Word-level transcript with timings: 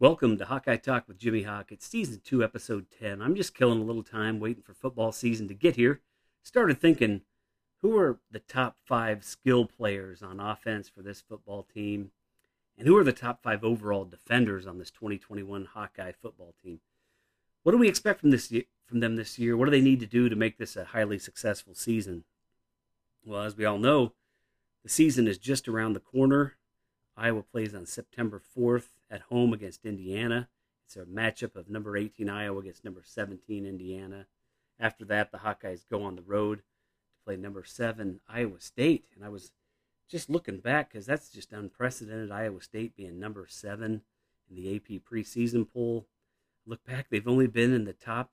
Welcome 0.00 0.38
to 0.38 0.46
Hawkeye 0.46 0.78
Talk 0.78 1.06
with 1.06 1.18
Jimmy 1.18 1.42
Hawk. 1.42 1.70
It's 1.70 1.86
season 1.86 2.22
two, 2.24 2.42
episode 2.42 2.86
10. 2.98 3.20
I'm 3.20 3.36
just 3.36 3.54
killing 3.54 3.82
a 3.82 3.84
little 3.84 4.02
time 4.02 4.40
waiting 4.40 4.62
for 4.62 4.72
football 4.72 5.12
season 5.12 5.46
to 5.48 5.52
get 5.52 5.76
here. 5.76 6.00
Started 6.42 6.80
thinking, 6.80 7.20
who 7.82 7.98
are 7.98 8.18
the 8.30 8.38
top 8.38 8.78
five 8.86 9.22
skill 9.22 9.66
players 9.66 10.22
on 10.22 10.40
offense 10.40 10.88
for 10.88 11.02
this 11.02 11.20
football 11.20 11.64
team? 11.74 12.12
And 12.78 12.88
who 12.88 12.96
are 12.96 13.04
the 13.04 13.12
top 13.12 13.42
five 13.42 13.62
overall 13.62 14.06
defenders 14.06 14.66
on 14.66 14.78
this 14.78 14.90
2021 14.90 15.66
Hawkeye 15.66 16.12
football 16.12 16.54
team? 16.64 16.80
What 17.62 17.72
do 17.72 17.78
we 17.78 17.86
expect 17.86 18.20
from 18.20 18.30
this 18.30 18.50
from 18.86 19.00
them 19.00 19.16
this 19.16 19.38
year? 19.38 19.54
What 19.54 19.66
do 19.66 19.70
they 19.70 19.82
need 19.82 20.00
to 20.00 20.06
do 20.06 20.30
to 20.30 20.34
make 20.34 20.56
this 20.56 20.76
a 20.76 20.86
highly 20.86 21.18
successful 21.18 21.74
season? 21.74 22.24
Well, 23.22 23.42
as 23.42 23.54
we 23.54 23.66
all 23.66 23.76
know, 23.76 24.14
the 24.82 24.88
season 24.88 25.28
is 25.28 25.36
just 25.36 25.68
around 25.68 25.92
the 25.92 26.00
corner. 26.00 26.54
Iowa 27.20 27.42
plays 27.42 27.74
on 27.74 27.84
September 27.84 28.40
4th 28.56 28.88
at 29.10 29.20
home 29.22 29.52
against 29.52 29.84
Indiana. 29.84 30.48
It's 30.86 30.96
a 30.96 31.04
matchup 31.04 31.54
of 31.54 31.68
number 31.68 31.94
18 31.94 32.30
Iowa 32.30 32.60
against 32.60 32.82
number 32.82 33.02
17 33.04 33.66
Indiana. 33.66 34.26
After 34.78 35.04
that, 35.04 35.30
the 35.30 35.38
Hawkeyes 35.38 35.84
go 35.88 36.02
on 36.02 36.16
the 36.16 36.22
road 36.22 36.60
to 36.60 37.24
play 37.26 37.36
number 37.36 37.62
7 37.62 38.20
Iowa 38.26 38.58
State. 38.58 39.04
And 39.14 39.22
I 39.22 39.28
was 39.28 39.52
just 40.08 40.30
looking 40.30 40.60
back 40.60 40.90
because 40.90 41.04
that's 41.04 41.28
just 41.28 41.52
unprecedented. 41.52 42.32
Iowa 42.32 42.62
State 42.62 42.96
being 42.96 43.20
number 43.20 43.46
7 43.46 44.00
in 44.48 44.56
the 44.56 44.74
AP 44.74 45.02
preseason 45.04 45.70
poll. 45.70 46.06
Look 46.66 46.84
back, 46.86 47.08
they've 47.10 47.28
only 47.28 47.46
been 47.46 47.74
in 47.74 47.84
the 47.84 47.92
top 47.92 48.30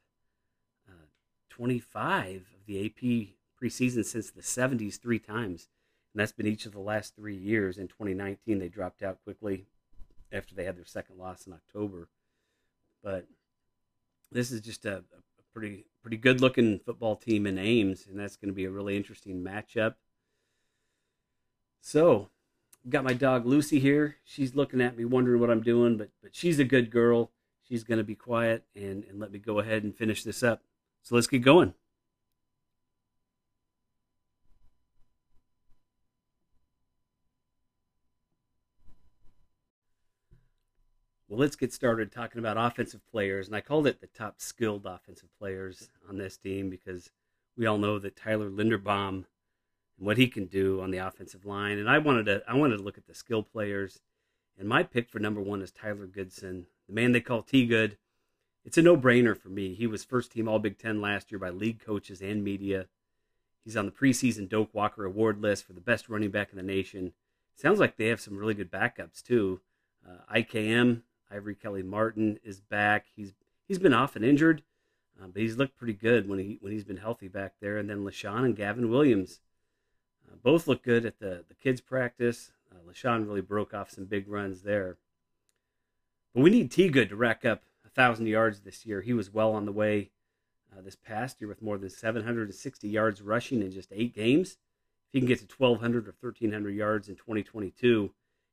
uh, 0.88 1.08
25 1.49 2.35
of 2.35 2.66
the 2.66 2.85
AP 2.85 3.35
preseason 3.62 4.05
since 4.05 4.32
the 4.32 4.41
70s 4.41 4.98
three 4.99 5.20
times. 5.20 5.68
And 6.17 6.23
that's 6.23 6.31
been 6.31 6.48
each 6.48 6.66
of 6.66 6.71
the 6.71 6.80
last 6.80 7.16
three 7.16 7.35
years. 7.35 7.77
In 7.77 7.88
2019, 7.88 8.57
they 8.57 8.70
dropped 8.70 9.04
out 9.04 9.20
quickly 9.23 9.68
after 10.32 10.55
they 10.55 10.63
had 10.63 10.76
their 10.76 10.84
second 10.84 11.20
loss 11.20 11.46
in 11.46 11.54
October. 11.54 12.07
But 13.04 13.27
this 14.32 14.51
is 14.51 14.62
just 14.62 14.84
a, 14.85 14.96
a 14.96 15.43
pretty 15.54 15.85
pretty 16.01 16.18
good 16.18 16.41
looking 16.41 16.79
football 16.79 17.18
team 17.18 17.46
in 17.46 17.59
Ames, 17.59 18.07
and 18.09 18.20
that's 18.20 18.35
going 18.35 18.49
to 18.49 18.55
be 18.55 18.65
a 18.65 18.71
really 18.71 18.98
interesting 18.98 19.43
matchup. 19.43 19.93
So, 21.82 22.29
got 22.90 23.04
my 23.04 23.13
dog 23.13 23.46
Lucy 23.46 23.77
here. 23.77 24.15
She's 24.24 24.55
looking 24.55 24.81
at 24.81 24.98
me, 24.98 25.05
wondering 25.05 25.40
what 25.40 25.52
I'm 25.52 25.62
doing, 25.62 25.98
but 25.98 26.09
but 26.24 26.35
she's 26.35 26.57
a 26.57 26.65
good 26.65 26.90
girl. 26.90 27.29
She's 27.70 27.84
going 27.84 27.99
to 27.99 28.04
be 28.04 28.15
quiet 28.15 28.63
and 28.76 29.04
and 29.04 29.20
let 29.20 29.31
me 29.31 29.37
go 29.37 29.59
ahead 29.59 29.84
and 29.84 29.96
finish 29.96 30.24
this 30.24 30.41
up. 30.41 30.63
So 31.04 31.13
let's 31.13 31.27
get 31.27 31.43
going. 31.43 31.76
Well, 41.38 41.43
let's 41.43 41.55
get 41.55 41.71
started 41.71 42.12
talking 42.12 42.40
about 42.40 42.57
offensive 42.57 43.05
players. 43.12 43.46
And 43.46 43.55
I 43.55 43.62
called 43.62 43.85
it 43.85 44.02
the 44.02 44.07
top 44.07 44.41
skilled 44.41 44.88
offensive 44.88 45.30
players 45.38 45.88
on 46.10 46.18
this 46.18 46.35
team 46.35 46.68
because 46.68 47.12
we 47.55 47.68
all 47.68 47.77
know 47.77 47.99
that 47.99 48.16
Tyler 48.16 48.49
Linderbaum 48.49 49.10
and 49.10 49.26
what 49.99 50.18
he 50.18 50.30
can 50.30 50.46
do 50.46 50.82
on 50.82 50.90
the 50.90 50.98
offensive 50.98 51.46
line. 51.46 51.77
And 51.77 51.88
I 51.88 51.99
wanted 51.99 52.26
to 52.26 52.41
I 52.48 52.55
wanted 52.55 52.77
to 52.77 52.84
look 52.84 52.98
at 52.98 53.05
the 53.05 53.13
skill 53.13 53.43
players. 53.43 53.99
And 54.58 54.68
my 54.68 54.82
pick 54.82 55.12
for 55.12 55.20
number 55.20 55.40
one 55.40 55.62
is 55.62 55.70
Tyler 55.70 56.08
Goodson, 56.08 56.65
the 56.88 56.96
man 56.96 57.12
they 57.12 57.21
call 57.21 57.43
T 57.43 57.68
Good. 57.68 57.99
It's 58.65 58.80
a 58.80 58.82
no 58.82 58.98
brainer 58.98 59.38
for 59.38 59.49
me. 59.49 59.76
He 59.76 59.85
was 59.85 60.04
first 60.04 60.32
team 60.32 60.48
All 60.48 60.58
Big 60.58 60.80
Ten 60.80 61.02
last 61.02 61.32
year 61.32 61.38
by 61.38 61.52
league 61.52 61.85
coaches 61.85 62.20
and 62.20 62.43
media. 62.43 62.88
He's 63.63 63.77
on 63.77 63.85
the 63.85 63.91
preseason 63.91 64.50
Doak 64.50 64.74
Walker 64.74 65.06
Award 65.06 65.40
list 65.40 65.68
for 65.68 65.74
the 65.74 65.81
best 65.81 66.09
running 66.09 66.31
back 66.31 66.50
in 66.52 66.58
the 66.58 66.63
nation. 66.63 67.13
Sounds 67.53 67.80
like 67.80 67.96
they 67.96 68.08
have 68.08 68.22
some 68.22 68.38
really 68.38 68.56
good 68.56 68.72
backups 68.72 69.22
too. 69.22 69.62
Uh, 70.03 70.34
IKM 70.35 71.03
Ivory 71.31 71.56
Kelly 71.56 71.84
Martin 71.84 72.40
is 72.44 72.60
back. 72.60 73.06
He's 73.16 73.34
he's 73.68 73.80
been 73.80 73.94
off 73.94 74.16
and 74.16 74.24
injured, 74.24 74.64
uh, 75.22 75.28
but 75.28 75.42
he's 75.42 75.58
looked 75.58 75.78
pretty 75.78 75.94
good 75.94 76.28
when 76.28 76.40
he 76.40 76.58
when 76.62 76.72
he's 76.72 76.84
been 76.84 76.98
healthy 76.98 77.28
back 77.28 77.54
there. 77.60 77.78
And 77.78 77.90
then 77.90 78.04
Leshon 78.04 78.46
and 78.46 78.56
Gavin 78.56 78.90
Williams, 78.90 79.40
uh, 80.28 80.36
both 80.42 80.68
look 80.68 80.84
good 80.84 81.06
at 81.06 81.20
the 81.20 81.44
the 81.48 81.56
kids 81.56 81.82
practice. 81.82 82.52
Uh, 82.72 82.90
Leshon 82.90 83.28
really 83.28 83.42
broke 83.42 83.74
off 83.74 83.92
some 83.92 84.06
big 84.06 84.28
runs 84.28 84.62
there. 84.62 84.98
But 86.34 86.44
we 86.44 86.50
need 86.50 86.72
T 86.72 86.90
Good 86.90 87.10
to 87.10 87.16
rack 87.16 87.46
up 87.46 87.64
a 87.86 87.90
thousand 87.90 88.28
yards 88.28 88.62
this 88.62 88.86
year. 88.86 89.02
He 89.02 89.14
was 89.14 89.34
well 89.34 89.54
on 89.54 89.66
the 89.66 89.72
way 89.72 90.12
uh, 90.72 90.82
this 90.82 90.96
past 90.96 91.42
year 91.42 91.48
with 91.48 91.62
more 91.62 91.78
than 91.78 91.90
760 91.90 92.88
yards 92.88 93.22
rushing 93.22 93.62
in 93.62 93.72
just 93.72 93.92
eight 93.92 94.14
games. 94.14 94.58
If 95.08 95.14
he 95.14 95.20
can 95.20 95.28
get 95.28 95.40
to 95.40 95.56
1,200 95.58 96.08
or 96.08 96.16
1,300 96.20 96.70
yards 96.72 97.10
in 97.10 97.16
2022 97.16 98.12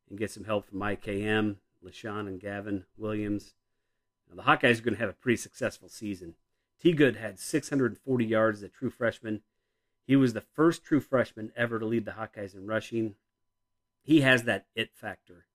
and 0.08 0.18
get 0.18 0.30
some 0.30 0.44
help 0.44 0.66
from 0.66 0.78
IKM 0.78 1.56
Leshon 1.84 2.26
and 2.26 2.40
Gavin 2.40 2.84
Williams. 2.96 3.54
Now, 4.28 4.36
the 4.36 4.42
Hawkeyes 4.42 4.78
are 4.78 4.82
going 4.82 4.94
to 4.94 5.00
have 5.00 5.10
a 5.10 5.14
pretty 5.14 5.36
successful 5.36 5.88
season. 5.88 6.34
T. 6.80 6.92
Good 6.92 7.16
had 7.16 7.38
640 7.38 8.24
yards 8.24 8.58
as 8.58 8.64
a 8.64 8.68
true 8.68 8.90
freshman. 8.90 9.40
He 10.06 10.16
was 10.16 10.32
the 10.32 10.40
first 10.40 10.84
true 10.84 11.00
freshman 11.00 11.52
ever 11.56 11.78
to 11.78 11.86
lead 11.86 12.04
the 12.04 12.12
Hawkeyes 12.12 12.54
in 12.54 12.66
rushing. 12.66 13.14
He 14.02 14.20
has 14.20 14.44
that 14.44 14.66
it 14.74 14.90
factor. 14.94 15.46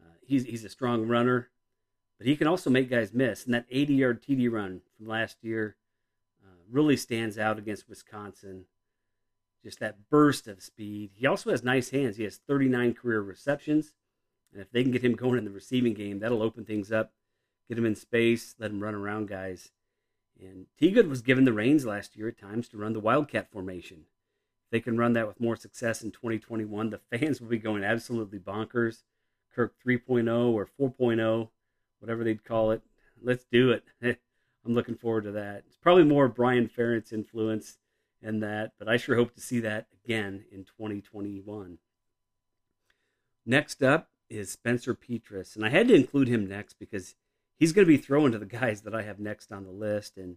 Uh, 0.00 0.14
he's, 0.26 0.44
he's 0.44 0.64
a 0.64 0.68
strong 0.68 1.06
runner, 1.06 1.50
but 2.18 2.26
he 2.26 2.36
can 2.36 2.48
also 2.48 2.68
make 2.68 2.90
guys 2.90 3.12
miss. 3.12 3.44
And 3.44 3.54
that 3.54 3.66
80 3.70 3.94
yard 3.94 4.22
TD 4.22 4.50
run 4.50 4.80
from 4.96 5.06
last 5.06 5.36
year 5.42 5.76
uh, 6.44 6.56
really 6.70 6.96
stands 6.96 7.38
out 7.38 7.58
against 7.58 7.88
Wisconsin. 7.88 8.64
Just 9.62 9.78
that 9.80 10.10
burst 10.10 10.48
of 10.48 10.62
speed. 10.62 11.10
He 11.14 11.26
also 11.26 11.50
has 11.50 11.62
nice 11.62 11.90
hands. 11.90 12.16
He 12.16 12.24
has 12.24 12.38
39 12.38 12.94
career 12.94 13.20
receptions. 13.20 13.92
And 14.56 14.62
if 14.62 14.72
they 14.72 14.82
can 14.82 14.90
get 14.90 15.04
him 15.04 15.12
going 15.12 15.36
in 15.36 15.44
the 15.44 15.50
receiving 15.50 15.92
game, 15.92 16.18
that'll 16.18 16.42
open 16.42 16.64
things 16.64 16.90
up, 16.90 17.12
get 17.68 17.76
him 17.76 17.84
in 17.84 17.94
space, 17.94 18.54
let 18.58 18.70
him 18.70 18.82
run 18.82 18.94
around 18.94 19.28
guys. 19.28 19.70
And 20.40 20.64
T. 20.78 20.90
Good 20.90 21.10
was 21.10 21.20
given 21.20 21.44
the 21.44 21.52
reins 21.52 21.84
last 21.84 22.16
year 22.16 22.28
at 22.28 22.38
times 22.38 22.66
to 22.70 22.78
run 22.78 22.94
the 22.94 23.00
Wildcat 23.00 23.52
formation. 23.52 24.06
If 24.64 24.70
they 24.70 24.80
can 24.80 24.96
run 24.96 25.12
that 25.12 25.26
with 25.26 25.42
more 25.42 25.56
success 25.56 26.02
in 26.02 26.10
2021, 26.10 26.88
the 26.88 27.00
fans 27.10 27.38
will 27.42 27.48
be 27.48 27.58
going 27.58 27.84
absolutely 27.84 28.38
bonkers. 28.38 29.02
Kirk 29.54 29.74
3.0 29.86 30.54
or 30.54 30.66
4.0, 30.80 31.48
whatever 31.98 32.24
they'd 32.24 32.42
call 32.42 32.70
it. 32.70 32.80
Let's 33.22 33.44
do 33.44 33.72
it. 33.72 33.84
I'm 34.64 34.74
looking 34.74 34.96
forward 34.96 35.24
to 35.24 35.32
that. 35.32 35.64
It's 35.66 35.76
probably 35.76 36.04
more 36.04 36.28
Brian 36.28 36.66
Ferentz 36.66 37.12
influence 37.12 37.76
in 38.22 38.40
that, 38.40 38.72
but 38.78 38.88
I 38.88 38.96
sure 38.96 39.16
hope 39.16 39.34
to 39.34 39.40
see 39.42 39.60
that 39.60 39.88
again 40.02 40.46
in 40.50 40.64
2021. 40.64 41.76
Next 43.44 43.82
up, 43.82 44.08
is 44.28 44.50
Spencer 44.50 44.94
Petras. 44.94 45.56
And 45.56 45.64
I 45.64 45.70
had 45.70 45.88
to 45.88 45.94
include 45.94 46.28
him 46.28 46.48
next 46.48 46.78
because 46.78 47.14
he's 47.58 47.72
going 47.72 47.86
to 47.86 47.92
be 47.92 47.96
throwing 47.96 48.32
to 48.32 48.38
the 48.38 48.46
guys 48.46 48.82
that 48.82 48.94
I 48.94 49.02
have 49.02 49.18
next 49.18 49.52
on 49.52 49.64
the 49.64 49.70
list. 49.70 50.16
And 50.16 50.36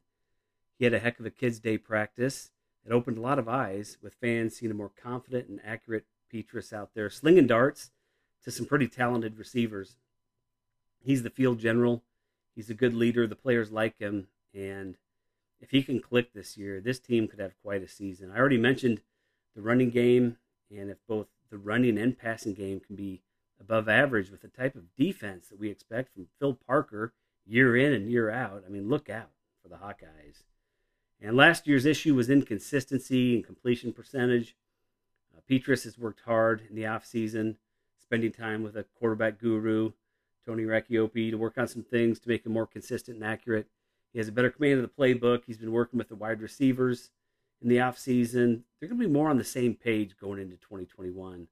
he 0.78 0.86
had 0.86 0.94
a 0.94 1.00
heck 1.00 1.20
of 1.20 1.26
a 1.26 1.32
Kids 1.32 1.60
Day 1.60 1.78
practice. 1.78 2.52
It 2.86 2.92
opened 2.92 3.18
a 3.18 3.22
lot 3.22 3.40
of 3.40 3.50
eyes 3.50 3.98
with 4.02 4.16
fans 4.16 4.56
seeing 4.56 4.72
a 4.72 4.76
more 4.76 4.92
confident 5.02 5.50
and 5.50 5.60
accurate 5.66 6.06
Petras 6.34 6.72
out 6.72 6.92
there, 6.94 7.10
slinging 7.10 7.48
darts 7.48 7.92
to 8.44 8.52
some 8.52 8.66
pretty 8.66 8.88
talented 8.88 9.38
receivers. 9.38 9.98
He's 11.02 11.24
the 11.24 11.30
field 11.30 11.60
general. 11.60 12.04
He's 12.56 12.70
a 12.70 12.76
good 12.76 12.94
leader. 12.94 13.28
The 13.28 13.36
players 13.36 13.72
like 13.72 14.00
him. 14.00 14.28
And 14.54 14.96
if 15.60 15.72
he 15.72 15.84
can 15.84 16.00
click 16.00 16.34
this 16.34 16.58
year, 16.58 16.80
this 16.80 17.00
team 17.00 17.28
could 17.28 17.40
have 17.40 17.54
quite 17.62 17.84
a 17.84 17.88
season. 17.88 18.32
I 18.32 18.38
already 18.38 18.58
mentioned 18.58 19.02
the 19.56 19.62
running 19.62 19.90
game. 19.90 20.38
And 20.72 20.90
if 20.90 20.98
both 21.08 21.28
the 21.50 21.58
running 21.58 21.98
and 21.98 22.18
passing 22.18 22.54
game 22.54 22.80
can 22.80 22.96
be 22.96 23.22
above 23.60 23.90
average 23.90 24.32
with 24.32 24.42
the 24.42 24.48
type 24.48 24.76
of 24.76 24.96
defense 24.96 25.48
that 25.48 25.60
we 25.60 25.70
expect 25.70 26.14
from 26.14 26.28
Phil 26.40 26.58
Parker 26.68 27.14
year 27.46 27.76
in 27.76 27.94
and 27.94 28.12
year 28.12 28.30
out. 28.30 28.64
I 28.66 28.70
mean, 28.70 28.90
look 28.90 29.10
out 29.10 29.32
for 29.62 29.70
the 29.70 29.76
Hawkeyes. 29.76 30.44
And 31.22 31.36
last 31.36 31.68
year's 31.68 31.86
issue 31.86 32.16
was 32.16 32.30
inconsistency 32.30 33.36
and 33.36 33.46
completion 33.46 33.92
percentage. 33.92 34.56
Uh, 35.36 35.42
Petras 35.50 35.84
has 35.84 35.98
worked 35.98 36.22
hard 36.22 36.64
in 36.70 36.76
the 36.76 36.84
offseason, 36.84 37.56
spending 38.02 38.32
time 38.32 38.64
with 38.64 38.78
a 38.78 38.86
quarterback 38.98 39.40
guru, 39.40 39.92
Tony 40.46 40.64
Racioppi, 40.64 41.32
to 41.32 41.38
work 41.38 41.58
on 41.58 41.68
some 41.68 41.84
things 41.84 42.20
to 42.20 42.30
make 42.30 42.46
him 42.46 42.54
more 42.54 42.68
consistent 42.68 43.18
and 43.18 43.26
accurate. 43.26 43.68
He 44.14 44.20
has 44.20 44.28
a 44.28 44.32
better 44.32 44.50
command 44.50 44.80
of 44.80 44.84
the 44.84 44.88
playbook. 45.04 45.44
He's 45.46 45.58
been 45.58 45.72
working 45.72 45.98
with 45.98 46.08
the 46.08 46.16
wide 46.16 46.42
receivers 46.42 47.12
in 47.62 47.68
the 47.68 47.78
offseason. 47.78 48.62
They're 48.80 48.90
going 48.90 49.00
to 49.00 49.08
be 49.08 49.14
more 49.14 49.30
on 49.30 49.38
the 49.38 49.44
same 49.44 49.76
page 49.76 50.16
going 50.20 50.40
into 50.40 50.56
2021. 50.56 51.48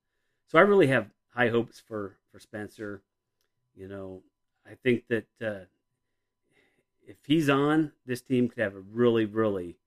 So 0.47 0.57
I 0.57 0.61
really 0.61 0.87
have 0.87 1.09
high 1.37 1.49
hopes 1.49 1.79
for 1.79 2.17
for 2.31 2.39
Spencer. 2.39 3.03
You 3.75 3.87
know, 3.87 4.23
I 4.69 4.73
think 4.73 5.07
that 5.07 5.27
uh, 5.41 5.65
if 7.07 7.17
he's 7.25 7.47
on, 7.47 7.91
this 8.05 8.21
team 8.21 8.49
could 8.49 8.61
have 8.61 8.75
a 8.75 8.79
really, 8.79 9.25
really 9.25 9.77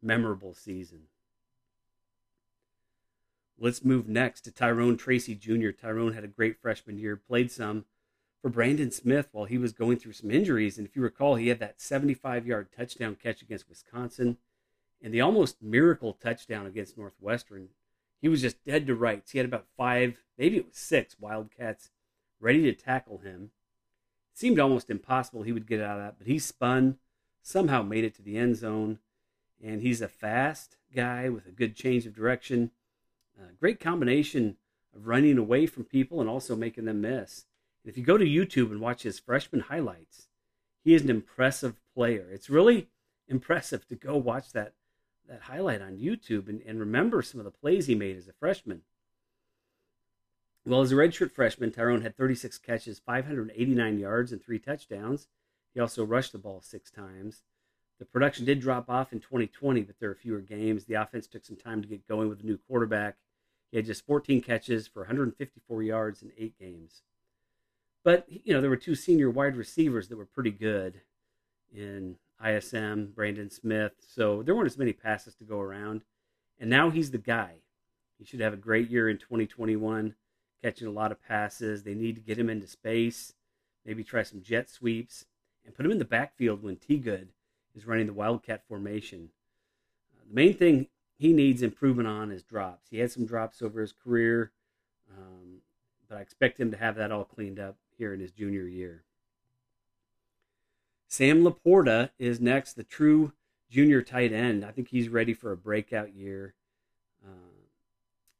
memorable 0.00 0.54
season. 0.54 1.02
Let's 3.58 3.84
move 3.84 4.08
next 4.08 4.42
to 4.42 4.52
Tyrone 4.52 4.96
Tracy 4.96 5.34
Jr. 5.34 5.70
Tyrone 5.70 6.14
had 6.14 6.24
a 6.24 6.28
great 6.28 6.62
freshman 6.62 6.96
year, 6.96 7.16
played 7.16 7.50
some 7.50 7.84
for 8.40 8.48
Brandon 8.48 8.90
Smith 8.90 9.28
while 9.32 9.44
he 9.44 9.58
was 9.58 9.72
going 9.72 9.98
through 9.98 10.14
some 10.14 10.30
injuries. 10.30 10.78
And 10.78 10.86
if 10.86 10.96
you 10.96 11.02
recall, 11.02 11.34
he 11.34 11.48
had 11.48 11.58
that 11.58 11.80
75 11.80 12.46
yard 12.46 12.68
touchdown 12.74 13.16
catch 13.20 13.42
against 13.42 13.68
Wisconsin 13.68 14.38
and 15.02 15.12
the 15.12 15.20
almost 15.20 15.60
miracle 15.60 16.14
touchdown 16.14 16.66
against 16.66 16.96
Northwestern 16.96 17.68
he 18.20 18.28
was 18.28 18.42
just 18.42 18.64
dead 18.64 18.86
to 18.86 18.94
rights. 18.94 19.32
He 19.32 19.38
had 19.38 19.46
about 19.46 19.66
five, 19.76 20.18
maybe 20.36 20.58
it 20.58 20.66
was 20.66 20.76
six 20.76 21.16
Wildcats 21.18 21.90
ready 22.38 22.62
to 22.62 22.72
tackle 22.72 23.18
him. 23.18 23.50
It 24.32 24.38
seemed 24.38 24.58
almost 24.58 24.90
impossible 24.90 25.42
he 25.42 25.52
would 25.52 25.66
get 25.66 25.80
out 25.80 25.98
of 25.98 26.04
that, 26.04 26.18
but 26.18 26.26
he 26.26 26.38
spun, 26.38 26.98
somehow 27.42 27.82
made 27.82 28.04
it 28.04 28.14
to 28.16 28.22
the 28.22 28.36
end 28.36 28.56
zone, 28.56 28.98
and 29.62 29.82
he's 29.82 30.00
a 30.00 30.08
fast 30.08 30.76
guy 30.94 31.28
with 31.28 31.46
a 31.46 31.50
good 31.50 31.76
change 31.76 32.06
of 32.06 32.14
direction. 32.14 32.70
Great 33.58 33.80
combination 33.80 34.56
of 34.94 35.06
running 35.06 35.38
away 35.38 35.66
from 35.66 35.84
people 35.84 36.20
and 36.20 36.28
also 36.28 36.54
making 36.54 36.84
them 36.84 37.00
miss. 37.00 37.46
If 37.84 37.96
you 37.96 38.04
go 38.04 38.18
to 38.18 38.24
YouTube 38.24 38.70
and 38.70 38.80
watch 38.80 39.02
his 39.02 39.18
freshman 39.18 39.62
highlights, 39.62 40.28
he 40.84 40.92
is 40.92 41.02
an 41.02 41.10
impressive 41.10 41.80
player. 41.94 42.28
It's 42.30 42.50
really 42.50 42.88
impressive 43.28 43.86
to 43.88 43.94
go 43.94 44.16
watch 44.16 44.52
that 44.52 44.74
that 45.30 45.42
highlight 45.42 45.80
on 45.80 45.96
YouTube 45.96 46.48
and, 46.48 46.60
and 46.66 46.78
remember 46.80 47.22
some 47.22 47.40
of 47.40 47.44
the 47.44 47.50
plays 47.50 47.86
he 47.86 47.94
made 47.94 48.16
as 48.16 48.28
a 48.28 48.32
freshman. 48.32 48.82
Well, 50.66 50.82
as 50.82 50.92
a 50.92 50.96
redshirt 50.96 51.30
freshman, 51.30 51.70
Tyrone 51.70 52.02
had 52.02 52.16
36 52.16 52.58
catches, 52.58 52.98
589 52.98 53.98
yards, 53.98 54.32
and 54.32 54.42
three 54.42 54.58
touchdowns. 54.58 55.28
He 55.72 55.80
also 55.80 56.04
rushed 56.04 56.32
the 56.32 56.38
ball 56.38 56.60
six 56.60 56.90
times. 56.90 57.42
The 57.98 58.04
production 58.04 58.44
did 58.44 58.60
drop 58.60 58.90
off 58.90 59.12
in 59.12 59.20
2020, 59.20 59.82
but 59.82 59.96
there 60.00 60.08
were 60.08 60.14
fewer 60.14 60.40
games. 60.40 60.84
The 60.84 60.94
offense 60.94 61.26
took 61.26 61.44
some 61.44 61.56
time 61.56 61.80
to 61.80 61.88
get 61.88 62.08
going 62.08 62.28
with 62.28 62.40
a 62.40 62.46
new 62.46 62.58
quarterback. 62.58 63.16
He 63.70 63.76
had 63.76 63.86
just 63.86 64.04
14 64.06 64.42
catches 64.42 64.88
for 64.88 65.02
154 65.02 65.82
yards 65.82 66.22
in 66.22 66.32
eight 66.36 66.58
games. 66.58 67.02
But, 68.02 68.26
you 68.28 68.52
know, 68.52 68.60
there 68.60 68.70
were 68.70 68.76
two 68.76 68.94
senior 68.94 69.30
wide 69.30 69.56
receivers 69.56 70.08
that 70.08 70.16
were 70.16 70.26
pretty 70.26 70.50
good 70.50 71.02
in 71.72 72.16
ISM, 72.44 73.12
Brandon 73.14 73.50
Smith. 73.50 73.92
So 74.06 74.42
there 74.42 74.54
weren't 74.54 74.66
as 74.66 74.78
many 74.78 74.92
passes 74.92 75.34
to 75.36 75.44
go 75.44 75.60
around. 75.60 76.02
And 76.58 76.68
now 76.68 76.90
he's 76.90 77.10
the 77.10 77.18
guy. 77.18 77.56
He 78.18 78.24
should 78.24 78.40
have 78.40 78.52
a 78.52 78.58
great 78.58 78.90
year 78.90 79.08
in 79.08 79.16
2021, 79.16 80.14
catching 80.62 80.86
a 80.86 80.92
lot 80.92 81.10
of 81.10 81.22
passes. 81.22 81.82
They 81.82 81.94
need 81.94 82.16
to 82.16 82.20
get 82.20 82.38
him 82.38 82.50
into 82.50 82.66
space, 82.66 83.32
maybe 83.84 84.04
try 84.04 84.22
some 84.22 84.42
jet 84.42 84.68
sweeps, 84.68 85.24
and 85.64 85.74
put 85.74 85.86
him 85.86 85.92
in 85.92 85.98
the 85.98 86.04
backfield 86.04 86.62
when 86.62 86.76
T 86.76 86.98
Good 86.98 87.30
is 87.74 87.86
running 87.86 88.06
the 88.06 88.12
Wildcat 88.12 88.62
formation. 88.68 89.30
Uh, 90.14 90.24
the 90.28 90.34
main 90.34 90.54
thing 90.54 90.88
he 91.16 91.32
needs 91.32 91.62
improvement 91.62 92.08
on 92.08 92.30
is 92.30 92.42
drops. 92.42 92.88
He 92.90 92.98
had 92.98 93.10
some 93.10 93.26
drops 93.26 93.62
over 93.62 93.80
his 93.80 93.92
career, 93.92 94.52
um, 95.16 95.60
but 96.08 96.18
I 96.18 96.20
expect 96.20 96.60
him 96.60 96.70
to 96.70 96.76
have 96.76 96.96
that 96.96 97.12
all 97.12 97.24
cleaned 97.24 97.58
up 97.58 97.76
here 97.96 98.12
in 98.12 98.20
his 98.20 98.32
junior 98.32 98.66
year. 98.66 99.04
Sam 101.10 101.42
LaPorta 101.42 102.10
is 102.20 102.40
next, 102.40 102.74
the 102.74 102.84
true 102.84 103.32
junior 103.68 104.00
tight 104.00 104.32
end. 104.32 104.64
I 104.64 104.70
think 104.70 104.88
he's 104.88 105.08
ready 105.08 105.34
for 105.34 105.50
a 105.50 105.56
breakout 105.56 106.14
year. 106.14 106.54
Uh, 107.26 107.66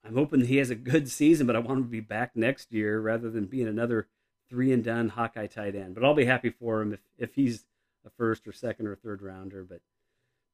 I'm 0.07 0.15
hoping 0.15 0.45
he 0.45 0.59
has 0.59 0.71
a 0.71 0.77
good 0.77 1.11
season, 1.11 1.49
but 1.49 1.57
I 1.57 1.59
want 1.59 1.79
him 1.79 1.85
to 1.87 1.91
be 1.91 1.99
back 1.99 2.37
next 2.37 2.73
year 2.73 3.01
rather 3.01 3.29
than 3.29 3.47
being 3.47 3.67
another 3.67 4.07
three 4.49 4.73
and 4.73 4.85
done 4.85 5.09
Hawkeye 5.09 5.49
tight 5.49 5.75
end. 5.75 5.97
But 5.97 6.05
I'll 6.05 6.15
be 6.15 6.27
happy 6.27 6.49
for 6.49 6.81
him 6.81 6.93
if, 6.93 7.01
if 7.19 7.35
he's 7.35 7.65
a 8.07 8.11
first 8.11 8.47
or 8.47 8.53
second 8.53 8.87
or 8.87 8.95
third 8.95 9.21
rounder. 9.21 9.65
But 9.65 9.81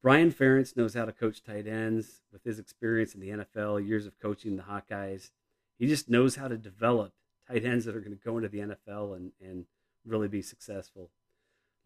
Brian 0.03 0.33
Ferentz 0.33 0.75
knows 0.75 0.95
how 0.95 1.05
to 1.05 1.13
coach 1.13 1.43
tight 1.43 1.67
ends 1.67 2.23
with 2.33 2.45
his 2.45 2.59
experience 2.59 3.15
in 3.15 3.21
the 3.21 3.29
NFL, 3.29 3.87
years 3.87 4.07
of 4.07 4.19
coaching 4.19 4.57
the 4.57 4.63
Hawkeyes. 4.63 5.33
He 5.79 5.87
just 5.87 6.09
knows 6.09 6.37
how 6.37 6.49
to 6.49 6.57
develop 6.57 7.13
tight 7.47 7.67
ends 7.67 7.85
that 7.85 7.95
are 7.95 8.01
going 8.01 8.17
to 8.17 8.25
go 8.25 8.39
into 8.39 8.49
the 8.49 8.61
NFL 8.61 9.17
and, 9.17 9.33
and 9.39 9.67
really 10.07 10.29
be 10.29 10.41
successful. 10.41 11.11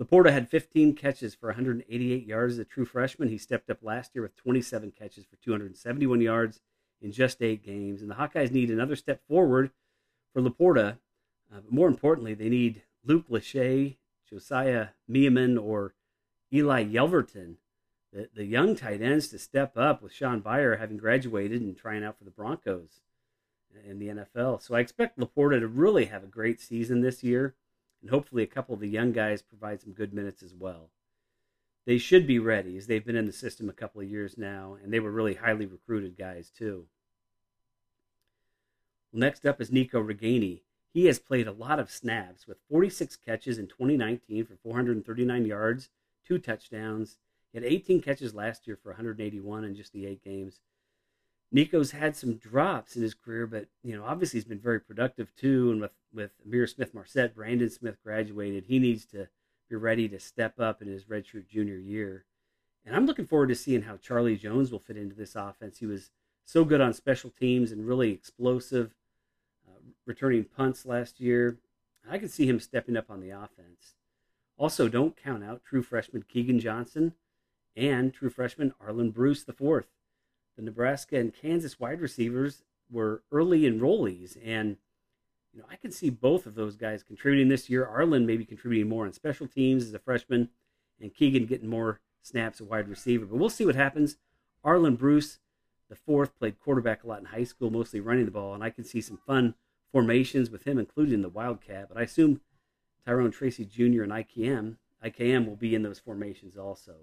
LaPorta 0.00 0.32
had 0.32 0.49
15 0.49 0.94
catches 0.94 1.35
for 1.35 1.49
188 1.49 2.26
yards 2.26 2.55
as 2.55 2.58
a 2.58 2.64
true 2.64 2.87
freshman. 2.87 3.29
He 3.29 3.37
stepped 3.37 3.69
up 3.69 3.82
last 3.82 4.14
year 4.14 4.23
with 4.23 4.35
27 4.37 4.93
catches 4.93 5.26
for 5.26 5.37
271 5.37 6.23
yards 6.23 6.61
in 7.02 7.12
just 7.12 7.43
eight 7.43 7.62
games. 7.62 8.00
And 8.00 8.11
the 8.11 8.14
Hawkeyes 8.14 8.50
need 8.50 8.70
another 8.70 8.97
step 8.97 9.20
forward 9.29 9.70
for 10.32 10.41
LaPorta. 10.41 10.99
Uh, 11.52 11.61
but 11.61 11.70
more 11.70 11.88
importantly, 11.88 12.32
they 12.32 12.49
need 12.49 12.82
Luke 13.05 13.29
Lachey, 13.29 13.97
Josiah 14.29 14.88
Miamen, 15.06 15.58
or 15.58 15.94
Eli 16.53 16.85
Yelverton, 16.85 17.56
the, 18.12 18.29
the 18.35 18.44
young 18.44 18.75
tight 18.75 19.03
ends, 19.03 19.29
to 19.29 19.38
step 19.38 19.76
up 19.76 20.03
with 20.03 20.14
Shaun 20.14 20.41
Beyer 20.41 20.76
having 20.76 20.96
graduated 20.96 21.61
and 21.61 21.76
trying 21.76 22.05
out 22.05 22.17
for 22.17 22.25
the 22.25 22.31
Broncos 22.31 23.03
in 23.87 23.99
the 23.99 24.08
NFL. 24.08 24.62
So 24.62 24.75
I 24.75 24.81
expect 24.81 25.19
LaPorta 25.19 25.61
to 25.61 25.69
really 25.69 26.06
have 26.06 26.25
a 26.25 26.29
great 26.29 26.61
season 26.61 27.03
this 27.03 27.23
year 27.23 27.55
and 28.00 28.11
hopefully 28.11 28.43
a 28.43 28.47
couple 28.47 28.75
of 28.75 28.81
the 28.81 28.88
young 28.88 29.12
guys 29.12 29.43
provide 29.43 29.81
some 29.81 29.93
good 29.93 30.12
minutes 30.12 30.43
as 30.43 30.55
well. 30.55 30.91
They 31.87 31.99
should 31.99 32.26
be 32.26 32.38
ready 32.38 32.76
as 32.76 32.87
they've 32.87 33.05
been 33.05 33.17
in 33.17 33.26
the 33.26 33.32
system 33.32 33.69
a 33.69 33.75
couple 33.75 34.00
of 34.00 34.08
years 34.08 34.37
now, 34.37 34.76
and 34.82 34.93
they 34.93 35.00
were 35.00 35.11
really 35.11 35.35
highly 35.35 35.67
recruited 35.67 36.17
guys 36.17 36.50
too. 36.50 36.87
Well, 39.12 39.20
next 39.20 39.44
up 39.44 39.61
is 39.61 39.73
Nico 39.73 40.02
Ragaini. 40.02 40.62
He 40.93 41.06
has 41.06 41.19
played 41.19 41.47
a 41.47 41.52
lot 41.52 41.79
of 41.79 41.91
snaps 41.91 42.47
with 42.47 42.58
46 42.69 43.17
catches 43.17 43.58
in 43.58 43.67
2019 43.67 44.44
for 44.44 44.56
439 44.56 45.46
yards, 45.46 45.88
two 46.25 46.38
touchdowns. 46.38 47.19
He 47.53 47.58
had 47.58 47.64
18 47.64 48.03
catches 48.03 48.35
last 48.35 48.67
year 48.67 48.76
for 48.76 48.91
181 48.91 49.64
in 49.64 49.75
just 49.75 49.93
the 49.93 50.06
eight 50.06 50.23
games. 50.23 50.61
Nico's 51.52 51.91
had 51.91 52.14
some 52.14 52.35
drops 52.35 52.94
in 52.94 53.02
his 53.02 53.14
career, 53.14 53.47
but 53.47 53.67
you 53.82 53.97
know, 53.97 54.05
obviously 54.05 54.38
he's 54.38 54.44
been 54.44 54.61
very 54.61 54.81
productive 54.81 55.35
too. 55.35 55.70
And 55.73 55.81
with 55.81 55.93
with 56.12 56.31
Ihmir 56.47 56.69
Smith 56.69 56.94
Marsette, 56.94 57.35
Brandon 57.35 57.70
Smith 57.70 57.97
graduated, 58.02 58.64
he 58.67 58.79
needs 58.79 59.05
to 59.06 59.29
be 59.69 59.76
ready 59.76 60.08
to 60.08 60.19
step 60.19 60.58
up 60.58 60.82
in 60.82 60.88
his 60.88 61.05
redshirt 61.05 61.49
junior 61.49 61.76
year. 61.76 62.25
And 62.85 62.97
I'm 62.97 63.06
looking 63.06 63.26
forward 63.26 63.49
to 63.49 63.55
seeing 63.55 63.82
how 63.82 63.97
Charlie 63.97 64.37
Jones 64.37 64.73
will 64.73 64.79
fit 64.79 64.97
into 64.97 65.14
this 65.14 65.37
offense. 65.37 65.79
He 65.79 65.87
was 65.87 66.11
so 66.44 66.64
good 66.64 66.81
on 66.81 66.93
special 66.93 67.31
teams 67.31 67.70
and 67.70 67.87
really 67.87 68.11
explosive, 68.11 68.94
uh, 69.69 69.79
returning 70.06 70.44
punts 70.44 70.87
last 70.87 71.20
year. 71.20 71.58
I 72.08 72.19
can 72.19 72.29
see 72.29 72.49
him 72.49 72.58
stepping 72.58 72.96
up 72.96 73.11
on 73.11 73.20
the 73.20 73.31
offense. 73.31 73.94
Also, 74.56 74.88
don't 74.88 75.17
count 75.17 75.44
out 75.44 75.64
true 75.64 75.82
freshman 75.82 76.23
Keegan 76.23 76.58
Johnson 76.58 77.14
and 77.76 78.12
true 78.12 78.31
freshman 78.31 78.75
Arland 78.85 79.14
Bruce 79.14 79.44
IV 79.49 79.87
the 80.60 80.66
Nebraska 80.66 81.16
and 81.16 81.34
Kansas 81.34 81.80
wide 81.80 82.00
receivers 82.00 82.62
were 82.90 83.22
early 83.32 83.62
enrollees, 83.62 84.36
and 84.44 84.76
you 85.52 85.60
know 85.60 85.66
I 85.70 85.76
can 85.76 85.90
see 85.90 86.10
both 86.10 86.44
of 86.44 86.54
those 86.54 86.76
guys 86.76 87.02
contributing 87.02 87.48
this 87.48 87.70
year. 87.70 87.88
Arland 87.90 88.26
maybe 88.26 88.44
contributing 88.44 88.88
more 88.88 89.06
on 89.06 89.12
special 89.14 89.48
teams 89.48 89.84
as 89.84 89.94
a 89.94 89.98
freshman, 89.98 90.50
and 91.00 91.14
Keegan 91.14 91.46
getting 91.46 91.68
more 91.68 92.00
snaps 92.22 92.60
at 92.60 92.66
wide 92.66 92.88
receiver. 92.88 93.24
But 93.24 93.38
we'll 93.38 93.48
see 93.48 93.64
what 93.64 93.74
happens. 93.74 94.18
Arland 94.62 94.98
Bruce, 94.98 95.38
the 95.88 95.96
fourth, 95.96 96.38
played 96.38 96.60
quarterback 96.60 97.04
a 97.04 97.06
lot 97.06 97.20
in 97.20 97.26
high 97.26 97.44
school, 97.44 97.70
mostly 97.70 98.00
running 98.00 98.26
the 98.26 98.30
ball, 98.30 98.52
and 98.52 98.62
I 98.62 98.68
can 98.68 98.84
see 98.84 99.00
some 99.00 99.19
fun 99.26 99.55
formations 99.90 100.50
with 100.50 100.64
him, 100.64 100.79
including 100.79 101.22
the 101.22 101.31
Wildcat. 101.31 101.88
But 101.88 101.96
I 101.96 102.02
assume 102.02 102.43
Tyrone 103.06 103.31
Tracy 103.31 103.64
Jr. 103.64 104.02
and 104.02 104.12
IKM 104.12 104.76
IKM 105.05 105.46
will 105.46 105.56
be 105.56 105.74
in 105.74 105.82
those 105.82 105.98
formations 105.98 106.56
also. 106.56 106.96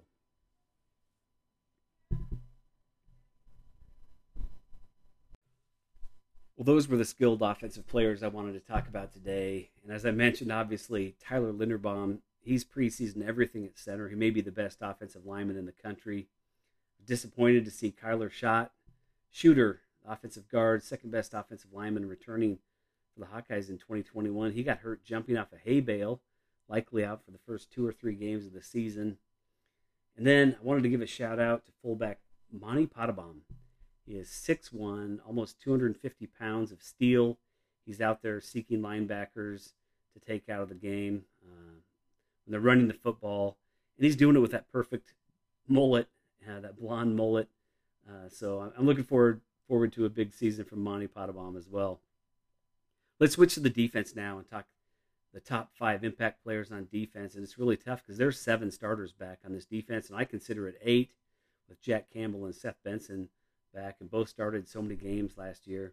Well, 6.58 6.64
those 6.64 6.88
were 6.88 6.96
the 6.96 7.04
skilled 7.04 7.40
offensive 7.40 7.86
players 7.86 8.24
I 8.24 8.26
wanted 8.26 8.54
to 8.54 8.72
talk 8.72 8.88
about 8.88 9.12
today. 9.12 9.70
And 9.84 9.92
as 9.92 10.04
I 10.04 10.10
mentioned, 10.10 10.50
obviously, 10.50 11.14
Tyler 11.24 11.52
Linderbaum, 11.52 12.18
he's 12.40 12.64
preseason 12.64 13.24
everything 13.24 13.64
at 13.64 13.78
center. 13.78 14.08
He 14.08 14.16
may 14.16 14.30
be 14.30 14.40
the 14.40 14.50
best 14.50 14.78
offensive 14.80 15.24
lineman 15.24 15.56
in 15.56 15.66
the 15.66 15.72
country. 15.72 16.26
Disappointed 17.06 17.64
to 17.64 17.70
see 17.70 17.94
Kyler 18.02 18.28
Schott, 18.28 18.72
shooter, 19.30 19.82
offensive 20.04 20.48
guard, 20.48 20.82
second 20.82 21.12
best 21.12 21.32
offensive 21.32 21.72
lineman 21.72 22.08
returning 22.08 22.58
for 23.14 23.20
the 23.20 23.26
Hawkeyes 23.26 23.68
in 23.68 23.78
2021. 23.78 24.50
He 24.50 24.64
got 24.64 24.78
hurt 24.78 25.04
jumping 25.04 25.36
off 25.36 25.52
a 25.52 25.58
hay 25.58 25.78
bale, 25.78 26.20
likely 26.68 27.04
out 27.04 27.24
for 27.24 27.30
the 27.30 27.38
first 27.46 27.70
two 27.70 27.86
or 27.86 27.92
three 27.92 28.16
games 28.16 28.46
of 28.46 28.52
the 28.52 28.64
season. 28.64 29.18
And 30.16 30.26
then 30.26 30.56
I 30.60 30.64
wanted 30.64 30.82
to 30.82 30.88
give 30.88 31.02
a 31.02 31.06
shout 31.06 31.38
out 31.38 31.66
to 31.66 31.72
fullback 31.80 32.18
Monty 32.50 32.88
Pottebaum. 32.88 33.42
Is 34.08 34.28
6'1, 34.28 35.18
almost 35.26 35.60
250 35.60 36.26
pounds 36.38 36.72
of 36.72 36.82
steel. 36.82 37.38
He's 37.84 38.00
out 38.00 38.22
there 38.22 38.40
seeking 38.40 38.80
linebackers 38.80 39.72
to 40.14 40.20
take 40.26 40.48
out 40.48 40.62
of 40.62 40.68
the 40.68 40.74
game 40.74 41.24
uh, 41.44 41.78
they're 42.48 42.60
running 42.60 42.88
the 42.88 42.94
football. 42.94 43.58
And 43.96 44.04
he's 44.04 44.16
doing 44.16 44.36
it 44.36 44.40
with 44.40 44.52
that 44.52 44.70
perfect 44.72 45.14
mullet, 45.66 46.08
uh, 46.48 46.60
that 46.60 46.78
blonde 46.78 47.16
mullet. 47.16 47.48
Uh, 48.08 48.28
so 48.28 48.72
I'm 48.76 48.86
looking 48.86 49.04
forward 49.04 49.40
forward 49.66 49.92
to 49.92 50.06
a 50.06 50.10
big 50.10 50.32
season 50.32 50.64
from 50.64 50.82
Monty 50.82 51.06
Pottebaum 51.06 51.56
as 51.56 51.68
well. 51.68 52.00
Let's 53.20 53.34
switch 53.34 53.52
to 53.54 53.60
the 53.60 53.68
defense 53.68 54.16
now 54.16 54.38
and 54.38 54.48
talk 54.48 54.64
the 55.34 55.40
top 55.40 55.72
five 55.78 56.04
impact 56.04 56.42
players 56.42 56.72
on 56.72 56.88
defense. 56.90 57.34
And 57.34 57.44
it's 57.44 57.58
really 57.58 57.76
tough 57.76 58.02
because 58.02 58.16
there's 58.16 58.40
seven 58.40 58.70
starters 58.70 59.12
back 59.12 59.40
on 59.44 59.52
this 59.52 59.66
defense, 59.66 60.08
and 60.08 60.18
I 60.18 60.24
consider 60.24 60.66
it 60.68 60.78
eight 60.82 61.12
with 61.68 61.82
Jack 61.82 62.10
Campbell 62.10 62.46
and 62.46 62.54
Seth 62.54 62.78
Benson 62.82 63.28
back, 63.72 63.96
and 64.00 64.10
both 64.10 64.28
started 64.28 64.68
so 64.68 64.82
many 64.82 64.96
games 64.96 65.36
last 65.36 65.66
year. 65.66 65.92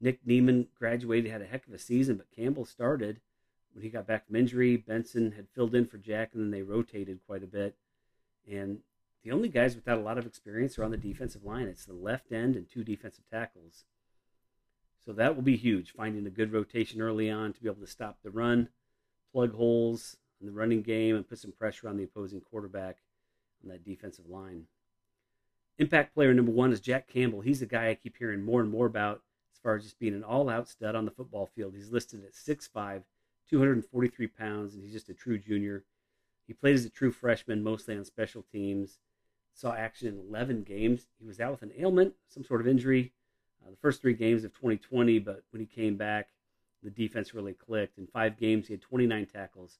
Nick 0.00 0.26
Niemann 0.26 0.68
graduated, 0.78 1.30
had 1.30 1.42
a 1.42 1.46
heck 1.46 1.66
of 1.66 1.72
a 1.72 1.78
season, 1.78 2.16
but 2.16 2.30
Campbell 2.34 2.64
started 2.64 3.20
when 3.72 3.82
he 3.82 3.88
got 3.88 4.06
back 4.06 4.26
from 4.26 4.36
injury. 4.36 4.76
Benson 4.76 5.32
had 5.32 5.48
filled 5.48 5.74
in 5.74 5.86
for 5.86 5.98
Jack, 5.98 6.30
and 6.34 6.42
then 6.42 6.50
they 6.50 6.62
rotated 6.62 7.20
quite 7.26 7.42
a 7.42 7.46
bit. 7.46 7.76
And 8.50 8.80
the 9.22 9.30
only 9.30 9.48
guys 9.48 9.76
without 9.76 9.98
a 9.98 10.02
lot 10.02 10.18
of 10.18 10.26
experience 10.26 10.78
are 10.78 10.84
on 10.84 10.90
the 10.90 10.96
defensive 10.96 11.44
line. 11.44 11.68
It's 11.68 11.84
the 11.84 11.92
left 11.92 12.32
end 12.32 12.56
and 12.56 12.68
two 12.68 12.82
defensive 12.82 13.24
tackles. 13.30 13.84
So 15.04 15.12
that 15.12 15.34
will 15.34 15.42
be 15.42 15.56
huge, 15.56 15.92
finding 15.92 16.26
a 16.26 16.30
good 16.30 16.52
rotation 16.52 17.00
early 17.00 17.30
on 17.30 17.52
to 17.52 17.60
be 17.60 17.68
able 17.68 17.80
to 17.80 17.86
stop 17.86 18.18
the 18.22 18.30
run. 18.30 18.68
plug 19.32 19.54
holes 19.54 20.16
in 20.40 20.46
the 20.46 20.52
running 20.52 20.82
game 20.82 21.16
and 21.16 21.28
put 21.28 21.38
some 21.38 21.52
pressure 21.52 21.88
on 21.88 21.96
the 21.96 22.04
opposing 22.04 22.40
quarterback 22.40 22.98
on 23.62 23.70
that 23.70 23.84
defensive 23.84 24.28
line. 24.28 24.66
Impact 25.78 26.14
player 26.14 26.34
number 26.34 26.52
one 26.52 26.72
is 26.72 26.80
Jack 26.80 27.08
Campbell. 27.08 27.40
He's 27.40 27.60
the 27.60 27.66
guy 27.66 27.88
I 27.88 27.94
keep 27.94 28.16
hearing 28.16 28.42
more 28.42 28.60
and 28.60 28.70
more 28.70 28.86
about 28.86 29.22
as 29.52 29.58
far 29.58 29.76
as 29.76 29.84
just 29.84 29.98
being 29.98 30.14
an 30.14 30.22
all 30.24 30.50
out 30.50 30.68
stud 30.68 30.94
on 30.94 31.06
the 31.06 31.10
football 31.10 31.46
field. 31.46 31.74
He's 31.74 31.90
listed 31.90 32.22
at 32.24 32.34
6'5, 32.34 33.02
243 33.48 34.26
pounds, 34.26 34.74
and 34.74 34.82
he's 34.82 34.92
just 34.92 35.08
a 35.08 35.14
true 35.14 35.38
junior. 35.38 35.84
He 36.46 36.52
played 36.52 36.74
as 36.74 36.84
a 36.84 36.90
true 36.90 37.10
freshman, 37.10 37.62
mostly 37.62 37.96
on 37.96 38.04
special 38.04 38.44
teams. 38.52 38.98
Saw 39.54 39.74
action 39.74 40.08
in 40.08 40.28
11 40.28 40.64
games. 40.64 41.06
He 41.18 41.26
was 41.26 41.40
out 41.40 41.52
with 41.52 41.62
an 41.62 41.72
ailment, 41.78 42.14
some 42.28 42.44
sort 42.44 42.60
of 42.60 42.68
injury, 42.68 43.12
uh, 43.64 43.70
the 43.70 43.76
first 43.76 44.02
three 44.02 44.14
games 44.14 44.44
of 44.44 44.52
2020, 44.54 45.18
but 45.20 45.42
when 45.50 45.60
he 45.60 45.66
came 45.66 45.96
back, 45.96 46.28
the 46.82 46.90
defense 46.90 47.34
really 47.34 47.54
clicked. 47.54 47.98
In 47.98 48.06
five 48.06 48.36
games, 48.36 48.66
he 48.66 48.74
had 48.74 48.82
29 48.82 49.26
tackles, 49.26 49.78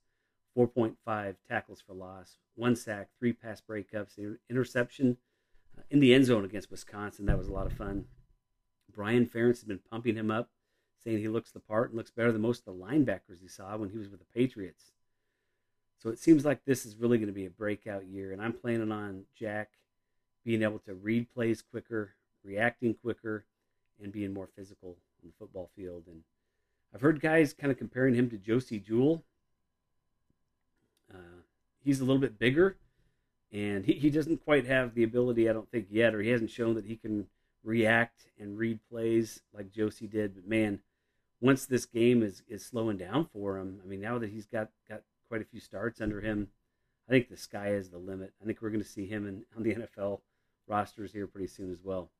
4.5 0.56 1.36
tackles 1.48 1.82
for 1.86 1.94
loss, 1.94 2.36
one 2.54 2.76
sack, 2.76 3.08
three 3.18 3.32
pass 3.32 3.60
breakups, 3.60 4.18
interception 4.48 5.16
in 5.90 6.00
the 6.00 6.14
end 6.14 6.26
zone 6.26 6.44
against 6.44 6.70
Wisconsin. 6.70 7.26
That 7.26 7.38
was 7.38 7.48
a 7.48 7.52
lot 7.52 7.66
of 7.66 7.72
fun. 7.72 8.06
Brian 8.94 9.26
Ferentz 9.26 9.60
has 9.60 9.64
been 9.64 9.80
pumping 9.90 10.16
him 10.16 10.30
up, 10.30 10.50
saying 11.02 11.18
he 11.18 11.28
looks 11.28 11.50
the 11.50 11.60
part 11.60 11.90
and 11.90 11.96
looks 11.96 12.10
better 12.10 12.32
than 12.32 12.42
most 12.42 12.60
of 12.60 12.64
the 12.66 12.84
linebackers 12.84 13.40
he 13.40 13.48
saw 13.48 13.76
when 13.76 13.90
he 13.90 13.98
was 13.98 14.08
with 14.08 14.20
the 14.20 14.26
Patriots. 14.34 14.92
So 15.98 16.10
it 16.10 16.18
seems 16.18 16.44
like 16.44 16.64
this 16.64 16.84
is 16.84 16.96
really 16.96 17.18
going 17.18 17.28
to 17.28 17.32
be 17.32 17.46
a 17.46 17.50
breakout 17.50 18.06
year, 18.06 18.32
and 18.32 18.42
I'm 18.42 18.52
planning 18.52 18.90
on 18.90 19.24
Jack 19.38 19.70
being 20.44 20.62
able 20.62 20.80
to 20.80 20.94
read 20.94 21.32
plays 21.32 21.62
quicker, 21.62 22.14
reacting 22.44 22.94
quicker, 22.94 23.44
and 24.02 24.12
being 24.12 24.34
more 24.34 24.48
physical 24.56 24.96
on 25.22 25.30
the 25.30 25.34
football 25.38 25.70
field. 25.76 26.04
And 26.08 26.22
I've 26.94 27.00
heard 27.00 27.20
guys 27.20 27.54
kind 27.54 27.70
of 27.70 27.78
comparing 27.78 28.14
him 28.14 28.28
to 28.30 28.36
Josey 28.36 28.80
Jewell. 28.80 29.22
Uh, 31.12 31.42
he's 31.84 32.00
a 32.00 32.04
little 32.04 32.20
bit 32.20 32.38
bigger, 32.38 32.76
and 33.52 33.84
he, 33.84 33.92
he 33.94 34.10
doesn't 34.10 34.44
quite 34.44 34.66
have 34.66 34.94
the 34.94 35.04
ability, 35.04 35.48
I 35.48 35.52
don't 35.52 35.70
think, 35.70 35.88
yet, 35.90 36.14
or 36.14 36.22
he 36.22 36.30
hasn't 36.30 36.50
shown 36.50 36.74
that 36.74 36.86
he 36.86 36.96
can 36.96 37.26
react 37.62 38.26
and 38.38 38.58
read 38.58 38.80
plays 38.88 39.42
like 39.54 39.72
Josey 39.72 40.06
did. 40.06 40.34
But 40.34 40.48
man, 40.48 40.80
once 41.40 41.66
this 41.66 41.84
game 41.84 42.22
is, 42.22 42.42
is 42.48 42.64
slowing 42.64 42.96
down 42.96 43.28
for 43.32 43.58
him, 43.58 43.80
I 43.84 43.88
mean, 43.88 44.00
now 44.00 44.18
that 44.18 44.30
he's 44.30 44.46
got, 44.46 44.70
got 44.88 45.02
quite 45.28 45.42
a 45.42 45.46
few 45.46 45.60
starts 45.60 46.00
under 46.00 46.20
him, 46.20 46.48
I 47.08 47.12
think 47.12 47.28
the 47.28 47.36
sky 47.36 47.68
is 47.68 47.90
the 47.90 47.98
limit. 47.98 48.32
I 48.40 48.46
think 48.46 48.62
we're 48.62 48.70
going 48.70 48.82
to 48.82 48.88
see 48.88 49.06
him 49.06 49.26
in, 49.26 49.44
on 49.56 49.62
the 49.62 49.74
NFL 49.96 50.20
rosters 50.66 51.12
here 51.12 51.26
pretty 51.26 51.48
soon 51.48 51.70
as 51.70 51.78
well. 51.82 52.10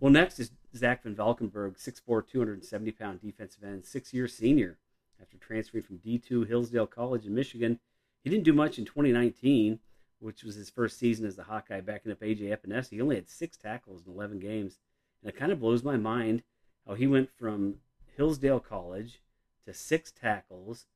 Well, 0.00 0.10
next 0.10 0.38
is 0.38 0.52
Zach 0.74 1.02
Van 1.02 1.14
Valkenburg, 1.14 1.76
6'4, 1.76 2.26
270 2.26 2.90
pound 2.92 3.20
defensive 3.20 3.62
end, 3.62 3.84
six 3.84 4.12
year 4.12 4.26
senior. 4.26 4.78
After 5.20 5.36
transferring 5.36 5.84
from 5.84 5.98
D2 5.98 6.48
Hillsdale 6.48 6.86
College 6.86 7.26
in 7.26 7.34
Michigan, 7.34 7.78
he 8.24 8.30
didn't 8.30 8.44
do 8.44 8.54
much 8.54 8.78
in 8.78 8.86
2019, 8.86 9.80
which 10.20 10.44
was 10.44 10.54
his 10.54 10.70
first 10.70 10.98
season 10.98 11.26
as 11.26 11.36
the 11.36 11.44
Hawkeye, 11.44 11.80
backing 11.80 12.12
up 12.12 12.20
AJ 12.20 12.56
Epenesa. 12.56 12.90
He 12.90 13.00
only 13.00 13.16
had 13.16 13.28
six 13.28 13.56
tackles 13.56 14.06
in 14.06 14.12
11 14.12 14.38
games. 14.38 14.78
And 15.22 15.30
it 15.30 15.36
kind 15.36 15.50
of 15.50 15.60
blows 15.60 15.82
my 15.82 15.96
mind 15.96 16.42
how 16.86 16.94
he 16.94 17.06
went 17.06 17.30
from 17.30 17.76
Hillsdale 18.16 18.60
College 18.60 19.20
to 19.66 19.74
six 19.74 20.12
tackles 20.12 20.86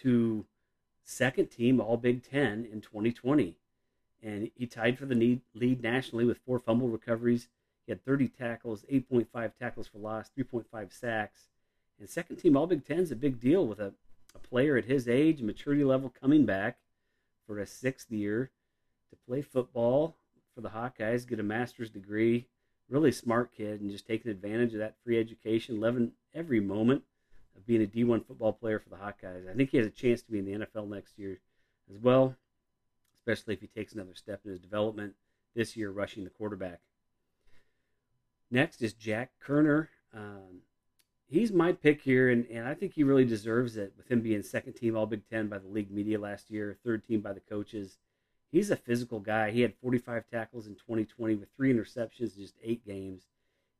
to 0.00 0.44
second 1.04 1.46
team 1.46 1.80
All 1.80 1.96
Big 1.96 2.22
Ten 2.22 2.66
in 2.70 2.80
2020. 2.80 3.56
And 4.22 4.50
he 4.54 4.66
tied 4.66 4.98
for 4.98 5.06
the 5.06 5.40
lead 5.54 5.82
nationally 5.82 6.24
with 6.24 6.38
four 6.38 6.58
fumble 6.58 6.88
recoveries 6.88 7.48
he 7.88 7.92
had 7.92 8.04
30 8.04 8.28
tackles, 8.28 8.84
8.5 8.92 9.52
tackles 9.58 9.88
for 9.88 9.96
loss, 9.96 10.30
3.5 10.38 10.92
sacks. 10.92 11.48
And 11.98 12.06
second 12.06 12.36
team 12.36 12.54
All 12.54 12.66
Big 12.66 12.86
Ten 12.86 12.98
is 12.98 13.10
a 13.10 13.16
big 13.16 13.40
deal 13.40 13.66
with 13.66 13.80
a, 13.80 13.94
a 14.34 14.38
player 14.38 14.76
at 14.76 14.84
his 14.84 15.08
age 15.08 15.38
and 15.38 15.46
maturity 15.46 15.84
level 15.84 16.10
coming 16.10 16.44
back 16.44 16.76
for 17.48 17.58
a 17.58 17.66
sixth 17.66 18.12
year 18.12 18.52
to 19.10 19.16
play 19.26 19.42
football 19.42 20.14
for 20.54 20.60
the 20.60 20.68
Hawkeyes, 20.68 21.26
get 21.26 21.40
a 21.40 21.42
master's 21.42 21.90
degree. 21.90 22.46
Really 22.90 23.10
smart 23.10 23.52
kid 23.56 23.80
and 23.80 23.90
just 23.90 24.06
taking 24.06 24.30
advantage 24.30 24.72
of 24.74 24.78
that 24.78 24.96
free 25.04 25.18
education, 25.18 25.80
loving 25.80 26.12
every 26.34 26.60
moment 26.60 27.02
of 27.56 27.66
being 27.66 27.82
a 27.82 27.86
D1 27.86 28.26
football 28.26 28.52
player 28.52 28.78
for 28.78 28.90
the 28.90 28.96
Hawkeyes. 28.96 29.50
I 29.50 29.54
think 29.54 29.70
he 29.70 29.78
has 29.78 29.86
a 29.86 29.90
chance 29.90 30.22
to 30.22 30.30
be 30.30 30.38
in 30.38 30.44
the 30.44 30.66
NFL 30.66 30.88
next 30.88 31.18
year 31.18 31.40
as 31.90 31.98
well, 31.98 32.36
especially 33.20 33.54
if 33.54 33.60
he 33.60 33.66
takes 33.66 33.92
another 33.92 34.14
step 34.14 34.40
in 34.44 34.50
his 34.50 34.60
development 34.60 35.14
this 35.54 35.76
year 35.76 35.90
rushing 35.90 36.24
the 36.24 36.30
quarterback. 36.30 36.80
Next 38.50 38.80
is 38.80 38.92
Jack 38.94 39.32
Koerner. 39.44 39.88
Um, 40.14 40.62
he's 41.28 41.52
my 41.52 41.72
pick 41.72 42.02
here, 42.02 42.28
and, 42.28 42.46
and 42.46 42.66
I 42.66 42.74
think 42.74 42.94
he 42.94 43.04
really 43.04 43.24
deserves 43.24 43.76
it 43.76 43.92
with 43.96 44.10
him 44.10 44.20
being 44.20 44.42
second 44.42 44.74
team 44.74 44.96
All 44.96 45.06
Big 45.06 45.28
Ten 45.28 45.48
by 45.48 45.58
the 45.58 45.68
league 45.68 45.90
media 45.90 46.18
last 46.18 46.50
year, 46.50 46.76
third 46.84 47.04
team 47.04 47.20
by 47.20 47.32
the 47.32 47.40
coaches. 47.40 47.98
He's 48.50 48.70
a 48.70 48.76
physical 48.76 49.20
guy. 49.20 49.50
He 49.50 49.60
had 49.60 49.74
45 49.82 50.24
tackles 50.30 50.66
in 50.66 50.74
2020 50.74 51.34
with 51.34 51.48
three 51.54 51.72
interceptions 51.72 52.36
in 52.36 52.42
just 52.42 52.54
eight 52.62 52.84
games. 52.86 53.26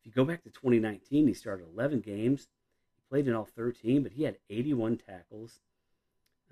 If 0.00 0.06
you 0.06 0.12
go 0.12 0.24
back 0.24 0.42
to 0.44 0.50
2019, 0.50 1.26
he 1.26 1.34
started 1.34 1.66
11 1.74 2.00
games. 2.00 2.48
He 2.96 3.08
played 3.08 3.26
in 3.26 3.34
all 3.34 3.48
13, 3.56 4.02
but 4.02 4.12
he 4.12 4.24
had 4.24 4.36
81 4.50 4.98
tackles, 4.98 5.60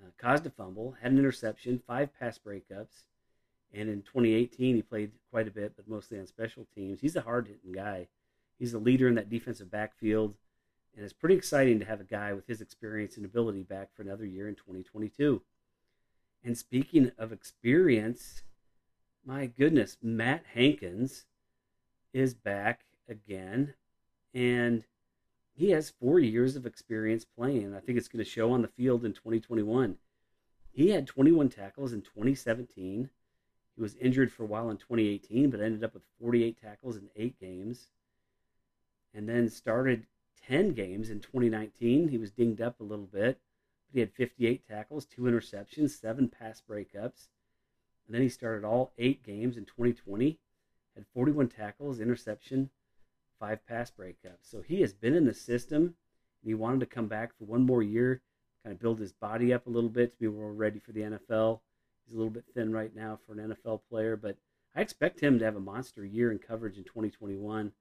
uh, 0.03 0.09
caused 0.17 0.45
a 0.45 0.49
fumble, 0.49 0.95
had 1.01 1.11
an 1.11 1.19
interception, 1.19 1.81
five 1.85 2.09
pass 2.19 2.39
breakups, 2.39 3.03
and 3.73 3.89
in 3.89 4.01
2018, 4.01 4.75
he 4.75 4.81
played 4.81 5.11
quite 5.29 5.47
a 5.47 5.51
bit, 5.51 5.73
but 5.75 5.87
mostly 5.87 6.17
on 6.19 6.25
special 6.25 6.65
teams. 6.73 7.01
He's 7.01 7.15
a 7.15 7.21
hard 7.21 7.47
hitting 7.47 7.73
guy. 7.73 8.07
He's 8.57 8.73
a 8.73 8.79
leader 8.79 9.07
in 9.07 9.15
that 9.15 9.29
defensive 9.29 9.69
backfield. 9.69 10.33
And 10.97 11.03
it's 11.03 11.13
pretty 11.13 11.35
exciting 11.35 11.77
to 11.79 11.85
have 11.85 12.01
a 12.01 12.05
guy 12.05 12.33
with 12.33 12.47
his 12.47 12.59
experience 12.59 13.17
and 13.17 13.25
ability 13.25 13.61
back 13.61 13.95
for 13.95 14.01
another 14.01 14.25
year 14.25 14.49
in 14.49 14.55
2022. 14.55 15.43
And 16.43 16.57
speaking 16.57 17.11
of 17.19 17.31
experience, 17.31 18.41
my 19.23 19.45
goodness, 19.45 19.97
Matt 20.01 20.43
Hankins 20.55 21.25
is 22.13 22.33
back 22.33 22.81
again. 23.07 23.75
And 24.33 24.85
he 25.53 25.69
has 25.69 25.91
four 25.91 26.19
years 26.19 26.55
of 26.55 26.65
experience 26.65 27.25
playing. 27.25 27.75
I 27.75 27.79
think 27.79 27.99
it's 27.99 28.07
going 28.07 28.25
to 28.25 28.29
show 28.29 28.51
on 28.51 28.63
the 28.63 28.67
field 28.67 29.05
in 29.05 29.13
2021. 29.13 29.97
He 30.71 30.89
had 30.89 31.05
21 31.05 31.49
tackles 31.49 31.93
in 31.93 32.01
2017. 32.01 33.09
He 33.75 33.81
was 33.81 33.95
injured 33.97 34.31
for 34.31 34.43
a 34.43 34.47
while 34.47 34.71
in 34.71 34.77
2018, 34.77 35.51
but 35.51 35.61
ended 35.61 35.83
up 35.83 35.93
with 35.93 36.03
48 36.19 36.59
tackles 36.59 36.97
in 36.97 37.09
eight 37.15 37.39
games. 37.39 37.89
And 39.13 39.29
then 39.29 39.47
started 39.49 40.07
10 40.47 40.73
games 40.73 41.09
in 41.09 41.19
2019. 41.19 42.07
He 42.09 42.17
was 42.17 42.31
dinged 42.31 42.61
up 42.61 42.79
a 42.79 42.83
little 42.83 43.05
bit, 43.05 43.39
but 43.87 43.93
he 43.93 43.99
had 43.99 44.13
58 44.13 44.67
tackles, 44.67 45.05
two 45.05 45.23
interceptions, 45.23 45.91
seven 45.91 46.29
pass 46.29 46.61
breakups. 46.67 47.27
And 48.05 48.15
then 48.15 48.21
he 48.21 48.29
started 48.29 48.65
all 48.65 48.93
eight 48.97 49.23
games 49.23 49.57
in 49.57 49.65
2020, 49.65 50.39
had 50.95 51.05
41 51.13 51.49
tackles, 51.49 51.99
interception, 51.99 52.69
five 53.39 53.65
pass 53.67 53.91
breakups. 53.91 54.49
So 54.49 54.61
he 54.61 54.81
has 54.81 54.93
been 54.93 55.13
in 55.13 55.25
the 55.25 55.33
system, 55.33 55.83
and 55.83 55.93
he 56.45 56.53
wanted 56.53 56.79
to 56.79 56.85
come 56.85 57.07
back 57.07 57.37
for 57.37 57.45
one 57.45 57.65
more 57.65 57.83
year, 57.83 58.21
kind 58.63 58.73
of 58.73 58.79
build 58.79 58.99
his 58.99 59.11
body 59.11 59.53
up 59.53 59.67
a 59.67 59.69
little 59.69 59.89
bit 59.89 60.13
to 60.13 60.19
be 60.19 60.27
more 60.27 60.53
ready 60.53 60.79
for 60.79 60.93
the 60.93 61.01
NFL. 61.01 61.59
He's 62.05 62.13
a 62.13 62.17
little 62.17 62.31
bit 62.31 62.45
thin 62.53 62.71
right 62.71 62.95
now 62.95 63.19
for 63.25 63.33
an 63.33 63.53
NFL 63.53 63.81
player, 63.89 64.15
but 64.15 64.37
I 64.73 64.81
expect 64.81 65.19
him 65.19 65.39
to 65.39 65.45
have 65.45 65.55
a 65.57 65.61
monster 65.61 66.05
year 66.05 66.31
in 66.31 66.39
coverage 66.39 66.77
in 66.77 66.83
2021. 66.85 67.73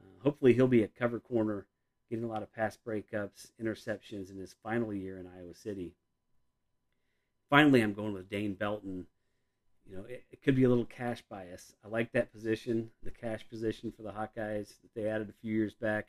Uh, 0.00 0.22
hopefully, 0.22 0.54
he'll 0.54 0.66
be 0.66 0.82
a 0.82 0.88
cover 0.88 1.20
corner, 1.20 1.66
getting 2.10 2.24
a 2.24 2.28
lot 2.28 2.42
of 2.42 2.52
pass 2.52 2.76
breakups, 2.86 3.50
interceptions 3.62 4.30
in 4.30 4.38
his 4.38 4.54
final 4.62 4.92
year 4.92 5.18
in 5.18 5.26
Iowa 5.26 5.54
City. 5.54 5.94
Finally, 7.48 7.82
I'm 7.82 7.94
going 7.94 8.12
with 8.12 8.30
Dane 8.30 8.54
Belton. 8.54 9.06
You 9.86 9.96
know, 9.96 10.04
it, 10.08 10.24
it 10.30 10.42
could 10.42 10.56
be 10.56 10.64
a 10.64 10.68
little 10.68 10.84
cash 10.84 11.22
bias. 11.28 11.74
I 11.84 11.88
like 11.88 12.12
that 12.12 12.32
position, 12.32 12.90
the 13.02 13.10
cash 13.10 13.46
position 13.48 13.92
for 13.94 14.02
the 14.02 14.12
Hawkeyes 14.12 14.68
that 14.80 14.94
they 14.94 15.08
added 15.08 15.28
a 15.28 15.40
few 15.40 15.54
years 15.54 15.74
back 15.74 16.08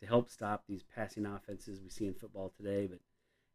to 0.00 0.06
help 0.06 0.30
stop 0.30 0.64
these 0.68 0.84
passing 0.94 1.26
offenses 1.26 1.80
we 1.82 1.90
see 1.90 2.06
in 2.06 2.14
football 2.14 2.52
today. 2.56 2.86
But 2.86 3.00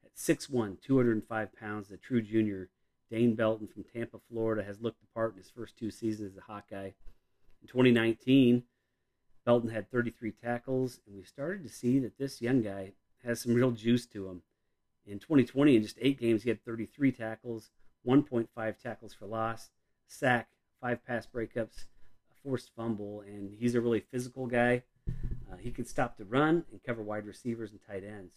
at 0.06 0.16
6'1, 0.16 0.82
205 0.82 1.56
pounds, 1.56 1.88
the 1.88 1.98
true 1.98 2.22
junior 2.22 2.70
Dane 3.10 3.36
Belton 3.36 3.68
from 3.68 3.84
Tampa, 3.84 4.20
Florida, 4.30 4.64
has 4.64 4.82
looked 4.82 5.02
the 5.02 5.08
part 5.14 5.34
in 5.34 5.40
his 5.40 5.50
first 5.50 5.78
two 5.78 5.90
seasons 5.90 6.34
as 6.34 6.38
a 6.38 6.42
Hawkeye. 6.42 6.92
In 7.62 7.68
2019, 7.68 8.64
Belton 9.50 9.72
had 9.72 9.90
33 9.90 10.32
tackles, 10.34 11.00
and 11.08 11.18
we 11.18 11.24
started 11.24 11.64
to 11.64 11.70
see 11.70 11.98
that 11.98 12.20
this 12.20 12.40
young 12.40 12.62
guy 12.62 12.92
has 13.26 13.42
some 13.42 13.56
real 13.56 13.72
juice 13.72 14.06
to 14.06 14.28
him. 14.28 14.44
In 15.08 15.18
2020, 15.18 15.76
in 15.76 15.82
just 15.82 15.98
eight 16.00 16.20
games, 16.20 16.44
he 16.44 16.50
had 16.50 16.64
33 16.64 17.12
tackles, 17.12 17.72
1.5 18.08 18.48
tackles 18.78 19.12
for 19.16 19.26
loss, 19.26 19.72
sack, 20.06 20.50
five 20.80 21.04
pass 21.04 21.26
breakups, 21.26 21.86
a 22.30 22.36
forced 22.44 22.70
fumble, 22.76 23.22
and 23.22 23.52
he's 23.60 23.74
a 23.74 23.82
really 23.82 24.02
physical 24.02 24.46
guy. 24.46 24.84
Uh, 25.52 25.58
he 25.58 25.72
can 25.72 25.88
stop 25.88 26.18
the 26.18 26.26
run 26.26 26.64
and 26.72 26.84
cover 26.84 27.02
wide 27.02 27.26
receivers 27.26 27.72
and 27.72 27.80
tight 27.88 28.04
ends. 28.04 28.36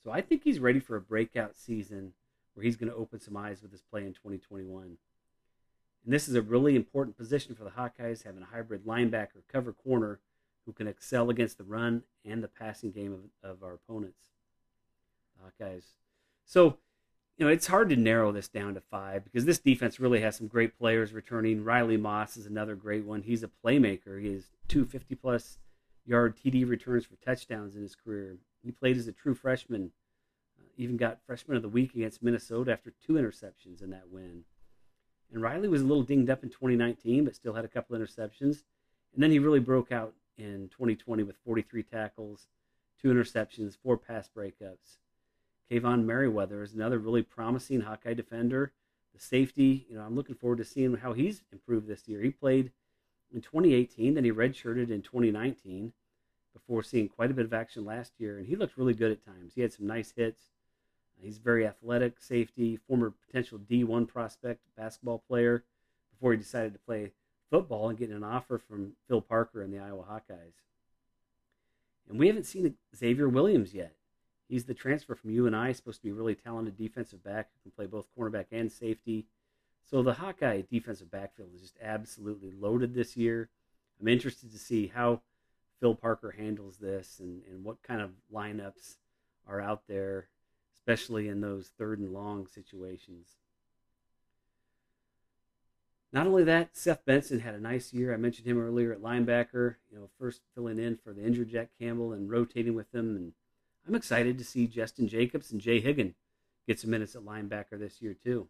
So 0.00 0.12
I 0.12 0.20
think 0.20 0.44
he's 0.44 0.60
ready 0.60 0.78
for 0.78 0.94
a 0.94 1.00
breakout 1.00 1.56
season 1.56 2.12
where 2.54 2.62
he's 2.62 2.76
going 2.76 2.92
to 2.92 2.96
open 2.96 3.18
some 3.18 3.36
eyes 3.36 3.62
with 3.62 3.72
his 3.72 3.82
play 3.82 4.02
in 4.02 4.12
2021. 4.12 4.96
And 6.04 6.12
this 6.14 6.28
is 6.28 6.34
a 6.34 6.42
really 6.42 6.76
important 6.76 7.16
position 7.16 7.54
for 7.54 7.64
the 7.64 7.70
Hawkeyes, 7.70 8.24
having 8.24 8.42
a 8.42 8.46
hybrid 8.46 8.84
linebacker 8.84 9.42
cover 9.52 9.72
corner 9.72 10.20
who 10.66 10.72
can 10.72 10.86
excel 10.86 11.30
against 11.30 11.58
the 11.58 11.64
run 11.64 12.02
and 12.24 12.42
the 12.42 12.48
passing 12.48 12.90
game 12.90 13.12
of, 13.42 13.50
of 13.50 13.62
our 13.62 13.74
opponents. 13.74 14.28
Hawkeyes 15.42 15.84
So, 16.44 16.78
you 17.36 17.46
know, 17.46 17.52
it's 17.52 17.66
hard 17.66 17.88
to 17.90 17.96
narrow 17.96 18.32
this 18.32 18.48
down 18.48 18.74
to 18.74 18.80
five 18.80 19.24
because 19.24 19.44
this 19.44 19.58
defense 19.58 19.98
really 19.98 20.20
has 20.20 20.36
some 20.36 20.46
great 20.46 20.78
players 20.78 21.12
returning. 21.12 21.64
Riley 21.64 21.96
Moss 21.96 22.36
is 22.36 22.46
another 22.46 22.74
great 22.74 23.04
one. 23.04 23.22
He's 23.22 23.42
a 23.42 23.50
playmaker. 23.64 24.20
He 24.20 24.32
has 24.34 24.48
two 24.68 24.84
50 24.84 25.14
plus 25.14 25.58
yard 26.04 26.36
TD 26.36 26.68
returns 26.68 27.06
for 27.06 27.16
touchdowns 27.16 27.76
in 27.76 27.82
his 27.82 27.94
career. 27.94 28.36
He 28.62 28.70
played 28.70 28.98
as 28.98 29.06
a 29.06 29.12
true 29.12 29.34
freshman, 29.34 29.92
uh, 30.58 30.64
even 30.76 30.96
got 30.96 31.24
freshman 31.26 31.56
of 31.56 31.62
the 31.62 31.68
week 31.68 31.94
against 31.94 32.22
Minnesota 32.22 32.72
after 32.72 32.92
two 33.04 33.14
interceptions 33.14 33.82
in 33.82 33.90
that 33.90 34.10
win. 34.10 34.44
And 35.32 35.42
Riley 35.42 35.68
was 35.68 35.82
a 35.82 35.86
little 35.86 36.02
dinged 36.02 36.30
up 36.30 36.42
in 36.42 36.50
2019, 36.50 37.24
but 37.24 37.34
still 37.34 37.54
had 37.54 37.64
a 37.64 37.68
couple 37.68 37.96
interceptions. 37.96 38.62
And 39.14 39.22
then 39.22 39.30
he 39.30 39.38
really 39.38 39.60
broke 39.60 39.92
out 39.92 40.14
in 40.36 40.68
2020 40.70 41.22
with 41.22 41.36
43 41.44 41.82
tackles, 41.82 42.46
two 43.00 43.08
interceptions, 43.08 43.76
four 43.82 43.96
pass 43.96 44.28
breakups. 44.28 44.98
Kaevon 45.70 46.04
Merriweather 46.04 46.62
is 46.62 46.74
another 46.74 46.98
really 46.98 47.22
promising 47.22 47.82
Hawkeye 47.82 48.14
defender. 48.14 48.72
The 49.14 49.20
safety, 49.20 49.86
you 49.88 49.96
know, 49.96 50.02
I'm 50.02 50.16
looking 50.16 50.34
forward 50.34 50.58
to 50.58 50.64
seeing 50.64 50.96
how 50.96 51.12
he's 51.12 51.42
improved 51.52 51.86
this 51.86 52.08
year. 52.08 52.20
He 52.20 52.30
played 52.30 52.72
in 53.32 53.40
2018, 53.40 54.14
then 54.14 54.24
he 54.24 54.32
redshirted 54.32 54.90
in 54.90 55.02
2019 55.02 55.92
before 56.52 56.82
seeing 56.82 57.08
quite 57.08 57.30
a 57.30 57.34
bit 57.34 57.44
of 57.44 57.54
action 57.54 57.84
last 57.84 58.12
year, 58.18 58.38
and 58.38 58.46
he 58.46 58.56
looked 58.56 58.76
really 58.76 58.94
good 58.94 59.12
at 59.12 59.24
times. 59.24 59.52
He 59.54 59.60
had 59.60 59.72
some 59.72 59.86
nice 59.86 60.12
hits. 60.16 60.42
He's 61.22 61.38
very 61.38 61.66
athletic, 61.66 62.20
safety, 62.20 62.76
former 62.76 63.12
potential 63.26 63.58
D1 63.58 64.08
prospect, 64.08 64.60
basketball 64.76 65.22
player, 65.26 65.64
before 66.12 66.32
he 66.32 66.38
decided 66.38 66.72
to 66.72 66.78
play 66.78 67.12
football 67.50 67.88
and 67.88 67.98
get 67.98 68.10
an 68.10 68.24
offer 68.24 68.58
from 68.58 68.92
Phil 69.08 69.20
Parker 69.20 69.62
and 69.62 69.72
the 69.72 69.78
Iowa 69.78 70.04
Hawkeyes. 70.04 70.54
And 72.08 72.18
we 72.18 72.26
haven't 72.26 72.46
seen 72.46 72.74
Xavier 72.96 73.28
Williams 73.28 73.74
yet. 73.74 73.94
He's 74.48 74.64
the 74.64 74.74
transfer 74.74 75.14
from 75.14 75.30
UNI, 75.30 75.72
supposed 75.72 75.98
to 75.98 76.04
be 76.04 76.10
a 76.10 76.14
really 76.14 76.34
talented 76.34 76.76
defensive 76.76 77.22
back 77.22 77.50
who 77.52 77.70
can 77.70 77.76
play 77.76 77.86
both 77.86 78.08
cornerback 78.18 78.46
and 78.50 78.70
safety. 78.70 79.26
So 79.88 80.02
the 80.02 80.14
Hawkeye 80.14 80.62
defensive 80.68 81.10
backfield 81.10 81.50
is 81.54 81.60
just 81.60 81.78
absolutely 81.80 82.50
loaded 82.50 82.94
this 82.94 83.16
year. 83.16 83.48
I'm 84.00 84.08
interested 84.08 84.50
to 84.52 84.58
see 84.58 84.88
how 84.88 85.20
Phil 85.78 85.94
Parker 85.94 86.32
handles 86.36 86.78
this 86.78 87.20
and, 87.20 87.42
and 87.48 87.64
what 87.64 87.82
kind 87.82 88.00
of 88.00 88.10
lineups 88.32 88.96
are 89.46 89.60
out 89.60 89.82
there, 89.88 90.28
especially 90.90 91.28
in 91.28 91.40
those 91.40 91.70
third 91.78 92.00
and 92.00 92.12
long 92.12 92.46
situations. 92.48 93.36
Not 96.12 96.26
only 96.26 96.42
that, 96.42 96.76
Seth 96.76 97.04
Benson 97.04 97.38
had 97.38 97.54
a 97.54 97.60
nice 97.60 97.92
year. 97.92 98.12
I 98.12 98.16
mentioned 98.16 98.48
him 98.48 98.60
earlier 98.60 98.92
at 98.92 99.00
linebacker, 99.00 99.76
you 99.88 99.96
know, 99.96 100.08
first 100.18 100.40
filling 100.52 100.80
in 100.80 100.96
for 100.96 101.12
the 101.12 101.24
injured 101.24 101.50
Jack 101.50 101.68
Campbell 101.78 102.12
and 102.12 102.28
rotating 102.28 102.74
with 102.74 102.92
him. 102.92 103.14
And 103.14 103.32
I'm 103.86 103.94
excited 103.94 104.36
to 104.38 104.44
see 104.44 104.66
Justin 104.66 105.06
Jacobs 105.06 105.52
and 105.52 105.60
Jay 105.60 105.80
Higgin 105.80 106.14
get 106.66 106.80
some 106.80 106.90
minutes 106.90 107.14
at 107.14 107.22
linebacker 107.22 107.78
this 107.78 108.02
year, 108.02 108.14
too. 108.14 108.48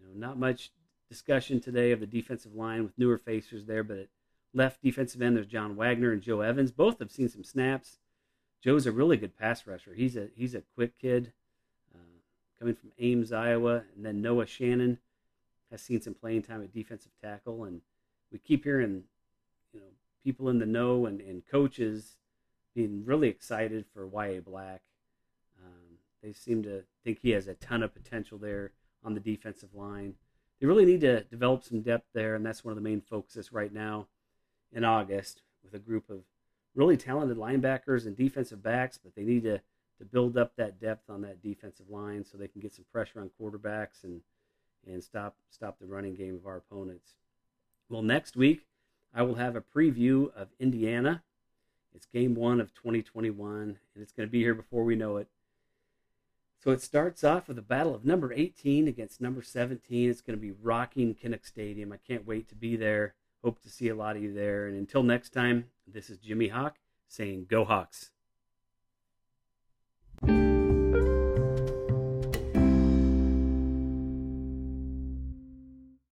You 0.00 0.06
know, 0.06 0.26
not 0.26 0.38
much 0.38 0.72
discussion 1.10 1.60
today 1.60 1.92
of 1.92 2.00
the 2.00 2.06
defensive 2.06 2.54
line 2.54 2.84
with 2.84 2.98
newer 2.98 3.18
facers 3.18 3.66
there, 3.66 3.84
but 3.84 3.98
at 3.98 4.08
left 4.54 4.82
defensive 4.82 5.20
end, 5.20 5.36
there's 5.36 5.46
John 5.46 5.76
Waggoner 5.76 6.12
and 6.12 6.22
Joe 6.22 6.40
Evans. 6.40 6.72
Both 6.72 7.00
have 7.00 7.10
seen 7.10 7.28
some 7.28 7.44
snaps. 7.44 7.98
Joe's 8.64 8.86
a 8.86 8.92
really 8.92 9.18
good 9.18 9.36
pass 9.36 9.66
rusher. 9.66 9.92
He's 9.92 10.16
a 10.16 10.28
he's 10.34 10.54
a 10.54 10.62
quick 10.74 10.98
kid, 10.98 11.32
uh, 11.94 11.98
coming 12.58 12.74
from 12.74 12.92
Ames, 12.98 13.30
Iowa, 13.30 13.82
and 13.94 14.06
then 14.06 14.22
Noah 14.22 14.46
Shannon 14.46 14.98
has 15.70 15.82
seen 15.82 16.00
some 16.00 16.14
playing 16.14 16.44
time 16.44 16.62
at 16.62 16.72
defensive 16.72 17.12
tackle, 17.22 17.64
and 17.64 17.82
we 18.32 18.38
keep 18.38 18.64
hearing, 18.64 19.04
you 19.74 19.80
know, 19.80 19.86
people 20.24 20.48
in 20.48 20.60
the 20.60 20.66
know 20.66 21.04
and, 21.04 21.20
and 21.20 21.46
coaches 21.46 22.16
being 22.74 23.04
really 23.04 23.28
excited 23.28 23.84
for 23.92 24.06
Yahya 24.06 24.40
Black. 24.40 24.80
Um, 25.62 25.98
they 26.22 26.32
seem 26.32 26.62
to 26.62 26.84
think 27.04 27.18
he 27.20 27.30
has 27.32 27.46
a 27.46 27.54
ton 27.54 27.82
of 27.82 27.92
potential 27.92 28.38
there 28.38 28.72
on 29.04 29.12
the 29.12 29.20
defensive 29.20 29.74
line. 29.74 30.14
They 30.58 30.66
really 30.66 30.86
need 30.86 31.02
to 31.02 31.24
develop 31.24 31.64
some 31.64 31.82
depth 31.82 32.06
there, 32.14 32.34
and 32.34 32.46
that's 32.46 32.64
one 32.64 32.72
of 32.72 32.76
the 32.76 32.88
main 32.88 33.02
focuses 33.02 33.52
right 33.52 33.72
now 33.72 34.06
in 34.72 34.84
August 34.84 35.42
with 35.62 35.74
a 35.74 35.78
group 35.78 36.08
of 36.08 36.20
really 36.74 36.96
talented 36.96 37.36
linebackers 37.36 38.06
and 38.06 38.16
defensive 38.16 38.62
backs, 38.62 38.98
but 39.02 39.14
they 39.14 39.22
need 39.22 39.44
to, 39.44 39.60
to 39.98 40.04
build 40.04 40.36
up 40.36 40.56
that 40.56 40.80
depth 40.80 41.08
on 41.08 41.22
that 41.22 41.42
defensive 41.42 41.88
line 41.88 42.24
so 42.24 42.36
they 42.36 42.48
can 42.48 42.60
get 42.60 42.74
some 42.74 42.84
pressure 42.92 43.20
on 43.20 43.30
quarterbacks 43.40 44.04
and 44.04 44.20
and 44.86 45.02
stop 45.02 45.36
stop 45.50 45.78
the 45.78 45.86
running 45.86 46.14
game 46.14 46.34
of 46.34 46.46
our 46.46 46.56
opponents. 46.56 47.14
Well, 47.88 48.02
next 48.02 48.36
week 48.36 48.66
I 49.14 49.22
will 49.22 49.36
have 49.36 49.56
a 49.56 49.60
preview 49.60 50.32
of 50.34 50.48
Indiana. 50.58 51.22
It's 51.94 52.06
game 52.06 52.34
one 52.34 52.60
of 52.60 52.74
2021, 52.74 53.62
and 53.62 53.78
it's 54.02 54.12
going 54.12 54.28
to 54.28 54.32
be 54.32 54.40
here 54.40 54.54
before 54.54 54.82
we 54.82 54.96
know 54.96 55.16
it. 55.16 55.28
So 56.62 56.70
it 56.70 56.82
starts 56.82 57.22
off 57.22 57.46
with 57.46 57.58
a 57.58 57.62
battle 57.62 57.94
of 57.94 58.04
number 58.04 58.32
18 58.32 58.88
against 58.88 59.20
number 59.20 59.42
17. 59.42 60.10
It's 60.10 60.20
going 60.20 60.36
to 60.36 60.40
be 60.40 60.50
rocking 60.50 61.14
Kinnick 61.14 61.46
Stadium. 61.46 61.92
I 61.92 61.98
can't 61.98 62.26
wait 62.26 62.48
to 62.48 62.54
be 62.54 62.74
there. 62.74 63.14
Hope 63.44 63.62
to 63.62 63.68
see 63.68 63.88
a 63.90 63.94
lot 63.94 64.16
of 64.16 64.22
you 64.22 64.32
there. 64.32 64.66
And 64.66 64.76
until 64.76 65.02
next 65.02 65.30
time, 65.30 65.66
this 65.86 66.10
is 66.10 66.18
Jimmy 66.18 66.48
Hawk 66.48 66.76
saying, 67.08 67.46
Go 67.48 67.64
Hawks. 67.64 68.10